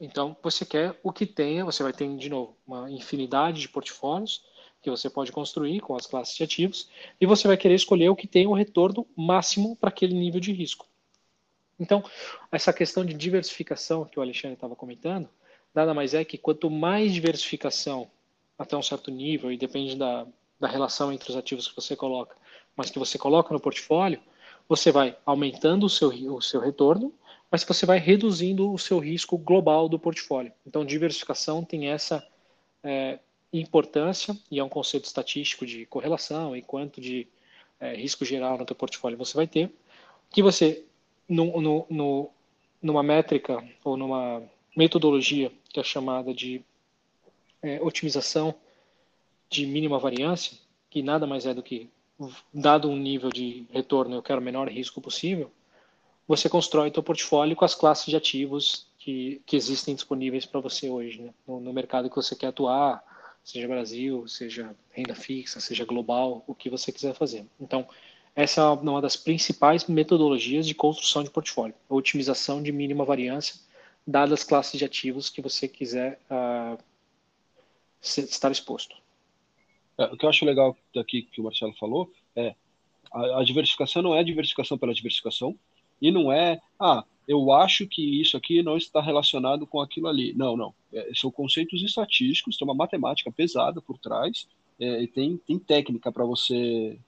Então, 0.00 0.34
você 0.42 0.64
quer 0.64 0.98
o 1.02 1.12
que 1.12 1.26
tenha, 1.26 1.64
você 1.64 1.82
vai 1.82 1.92
ter, 1.92 2.08
de 2.16 2.28
novo, 2.30 2.56
uma 2.66 2.90
infinidade 2.90 3.60
de 3.60 3.68
portfólios 3.68 4.42
que 4.82 4.90
você 4.90 5.10
pode 5.10 5.30
construir 5.30 5.80
com 5.80 5.94
as 5.94 6.06
classes 6.06 6.34
de 6.34 6.42
ativos, 6.42 6.88
e 7.20 7.26
você 7.26 7.46
vai 7.46 7.56
querer 7.56 7.74
escolher 7.74 8.08
o 8.08 8.16
que 8.16 8.26
tem 8.26 8.46
o 8.46 8.54
retorno 8.54 9.06
máximo 9.14 9.76
para 9.76 9.90
aquele 9.90 10.14
nível 10.14 10.40
de 10.40 10.52
risco. 10.52 10.86
Então, 11.78 12.02
essa 12.50 12.72
questão 12.72 13.04
de 13.04 13.14
diversificação 13.14 14.06
que 14.06 14.18
o 14.18 14.22
Alexandre 14.22 14.54
estava 14.54 14.74
comentando, 14.74 15.28
nada 15.74 15.92
mais 15.92 16.14
é 16.14 16.24
que 16.24 16.38
quanto 16.38 16.70
mais 16.70 17.12
diversificação 17.12 18.10
até 18.58 18.76
um 18.76 18.82
certo 18.82 19.10
nível, 19.10 19.52
e 19.52 19.56
depende 19.56 19.96
da, 19.96 20.26
da 20.58 20.68
relação 20.68 21.12
entre 21.12 21.30
os 21.30 21.36
ativos 21.36 21.68
que 21.68 21.76
você 21.76 21.94
coloca, 21.94 22.36
mas 22.76 22.90
que 22.90 22.98
você 22.98 23.18
coloca 23.18 23.52
no 23.52 23.60
portfólio, 23.60 24.20
você 24.68 24.92
vai 24.92 25.16
aumentando 25.26 25.86
o 25.86 25.90
seu, 25.90 26.08
o 26.08 26.40
seu 26.40 26.60
retorno, 26.60 27.12
mas 27.50 27.64
você 27.64 27.84
vai 27.84 27.98
reduzindo 27.98 28.72
o 28.72 28.78
seu 28.78 28.98
risco 28.98 29.36
global 29.36 29.88
do 29.88 29.98
portfólio. 29.98 30.52
Então, 30.64 30.84
diversificação 30.84 31.64
tem 31.64 31.88
essa 31.88 32.24
é, 32.82 33.18
importância, 33.52 34.36
e 34.50 34.60
é 34.60 34.64
um 34.64 34.68
conceito 34.68 35.04
estatístico 35.04 35.66
de 35.66 35.84
correlação 35.86 36.56
e 36.56 36.62
quanto 36.62 37.00
de 37.00 37.26
é, 37.80 37.94
risco 37.94 38.24
geral 38.24 38.56
no 38.56 38.64
teu 38.64 38.76
portfólio 38.76 39.18
você 39.18 39.34
vai 39.34 39.46
ter, 39.46 39.72
que 40.30 40.42
você, 40.42 40.84
no, 41.28 41.60
no, 41.60 41.86
no, 41.90 42.30
numa 42.80 43.02
métrica 43.02 43.62
ou 43.82 43.96
numa 43.96 44.42
metodologia 44.76 45.50
que 45.68 45.80
é 45.80 45.82
chamada 45.82 46.32
de 46.32 46.62
é, 47.62 47.80
otimização 47.82 48.54
de 49.48 49.66
mínima 49.66 49.98
variância, 49.98 50.56
que 50.88 51.02
nada 51.02 51.26
mais 51.26 51.44
é 51.46 51.52
do 51.52 51.62
que 51.62 51.90
dado 52.52 52.88
um 52.90 52.96
nível 52.96 53.30
de 53.30 53.66
retorno, 53.70 54.14
eu 54.14 54.22
quero 54.22 54.40
o 54.40 54.44
menor 54.44 54.68
risco 54.68 55.00
possível, 55.00 55.50
você 56.26 56.48
constrói 56.48 56.92
seu 56.92 57.02
portfólio 57.02 57.56
com 57.56 57.64
as 57.64 57.74
classes 57.74 58.06
de 58.06 58.16
ativos 58.16 58.86
que, 58.98 59.42
que 59.46 59.56
existem 59.56 59.94
disponíveis 59.94 60.46
para 60.46 60.60
você 60.60 60.88
hoje, 60.88 61.20
né? 61.22 61.34
no, 61.46 61.58
no, 61.58 61.72
mercado 61.72 62.08
que 62.08 62.16
você 62.16 62.36
quer 62.36 62.48
atuar, 62.48 63.02
seja 63.42 63.66
Brasil, 63.66 64.28
seja 64.28 64.74
renda 64.90 65.14
fixa, 65.14 65.58
seja 65.58 65.84
global, 65.84 66.44
o 66.46 66.54
que 66.54 66.70
você 66.70 66.92
quiser 66.92 67.14
fazer. 67.14 67.46
Então, 67.58 67.88
essa 68.36 68.60
é 68.60 68.64
uma 68.64 69.00
das 69.00 69.16
principais 69.16 69.86
metodologias 69.86 70.66
de 70.66 70.74
construção 70.74 71.24
de 71.24 71.30
portfólio, 71.30 71.74
a 71.88 71.94
otimização 71.94 72.62
de 72.62 72.70
mínima 72.70 73.04
variância, 73.04 73.56
dadas 74.06 74.40
as 74.40 74.44
classes 74.44 74.78
de 74.78 74.84
ativos 74.84 75.30
que 75.30 75.42
você 75.42 75.66
quiser 75.66 76.20
uh, 76.30 76.78
estar 78.00 78.52
exposto. 78.52 78.96
É, 80.00 80.04
o 80.04 80.16
que 80.16 80.24
eu 80.24 80.30
acho 80.30 80.46
legal 80.46 80.74
daqui 80.94 81.22
que 81.22 81.42
o 81.42 81.44
Marcelo 81.44 81.74
falou 81.74 82.10
é 82.34 82.54
a, 83.12 83.40
a 83.40 83.44
diversificação 83.44 84.00
não 84.00 84.14
é 84.14 84.24
diversificação 84.24 84.78
pela 84.78 84.94
diversificação 84.94 85.54
e 86.00 86.10
não 86.10 86.32
é, 86.32 86.58
ah, 86.80 87.04
eu 87.28 87.52
acho 87.52 87.86
que 87.86 88.18
isso 88.18 88.34
aqui 88.34 88.62
não 88.62 88.78
está 88.78 89.02
relacionado 89.02 89.66
com 89.66 89.78
aquilo 89.78 90.08
ali. 90.08 90.32
Não, 90.32 90.56
não. 90.56 90.74
É, 90.90 91.10
são 91.14 91.30
conceitos 91.30 91.82
estatísticos, 91.82 92.56
tem 92.56 92.66
uma 92.66 92.74
matemática 92.74 93.30
pesada 93.30 93.82
por 93.82 93.98
trás 93.98 94.48
é, 94.80 95.02
e 95.02 95.06
tem, 95.06 95.36
tem 95.36 95.58
técnica 95.58 96.10
para 96.10 96.24
você 96.24 96.98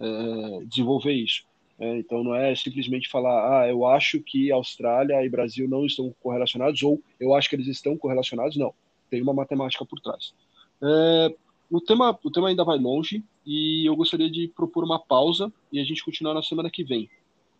é, 0.00 0.64
desenvolver 0.64 1.12
isso. 1.12 1.44
É, 1.78 1.98
então 1.98 2.24
não 2.24 2.34
é 2.34 2.56
simplesmente 2.56 3.10
falar, 3.10 3.60
ah, 3.60 3.68
eu 3.68 3.86
acho 3.86 4.20
que 4.20 4.50
Austrália 4.50 5.22
e 5.22 5.28
Brasil 5.28 5.68
não 5.68 5.84
estão 5.84 6.14
correlacionados 6.20 6.82
ou 6.82 7.00
eu 7.20 7.34
acho 7.34 7.50
que 7.50 7.56
eles 7.56 7.68
estão 7.68 7.94
correlacionados. 7.96 8.56
Não, 8.56 8.72
tem 9.10 9.20
uma 9.20 9.34
matemática 9.34 9.84
por 9.84 10.00
trás. 10.00 10.32
É, 10.82 11.36
o 11.70 11.80
tema, 11.80 12.18
o 12.22 12.30
tema 12.30 12.48
ainda 12.48 12.64
vai 12.64 12.78
longe 12.78 13.22
e 13.44 13.86
eu 13.86 13.94
gostaria 13.94 14.30
de 14.30 14.48
propor 14.48 14.84
uma 14.84 14.98
pausa 14.98 15.52
e 15.72 15.78
a 15.78 15.84
gente 15.84 16.04
continuar 16.04 16.34
na 16.34 16.42
semana 16.42 16.70
que 16.70 16.82
vem, 16.82 17.10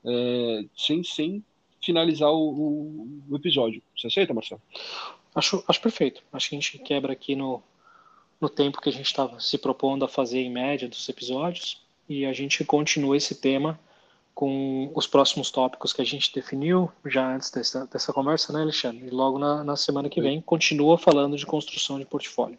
é, 0.04 0.64
sem, 0.76 1.02
sem 1.02 1.44
finalizar 1.82 2.30
o, 2.30 2.48
o, 2.48 3.22
o, 3.30 3.36
episódio. 3.36 3.82
Você 3.96 4.06
aceita, 4.06 4.32
Marcelo? 4.32 4.62
Acho, 5.34 5.62
acho 5.68 5.80
perfeito. 5.80 6.22
Acho 6.32 6.48
que 6.48 6.56
a 6.56 6.60
gente 6.60 6.78
quebra 6.78 7.12
aqui 7.12 7.36
no, 7.36 7.62
no 8.40 8.48
tempo 8.48 8.80
que 8.80 8.88
a 8.88 8.92
gente 8.92 9.06
estava 9.06 9.38
se 9.40 9.58
propondo 9.58 10.04
a 10.04 10.08
fazer 10.08 10.40
em 10.40 10.50
média 10.50 10.88
dos 10.88 11.08
episódios 11.08 11.82
e 12.08 12.24
a 12.24 12.32
gente 12.32 12.64
continua 12.64 13.16
esse 13.16 13.34
tema 13.34 13.78
com 14.34 14.90
os 14.94 15.06
próximos 15.06 15.50
tópicos 15.50 15.92
que 15.92 16.00
a 16.00 16.04
gente 16.04 16.32
definiu 16.32 16.90
já 17.04 17.34
antes 17.34 17.50
dessa, 17.50 17.86
dessa 17.86 18.12
conversa, 18.12 18.52
né, 18.52 18.62
Alexandre? 18.62 19.06
E 19.06 19.10
logo 19.10 19.38
na, 19.38 19.64
na 19.64 19.76
semana 19.76 20.08
que 20.08 20.20
vem 20.20 20.40
continua 20.40 20.96
falando 20.96 21.36
de 21.36 21.44
construção 21.44 21.98
de 21.98 22.06
portfólio. 22.06 22.58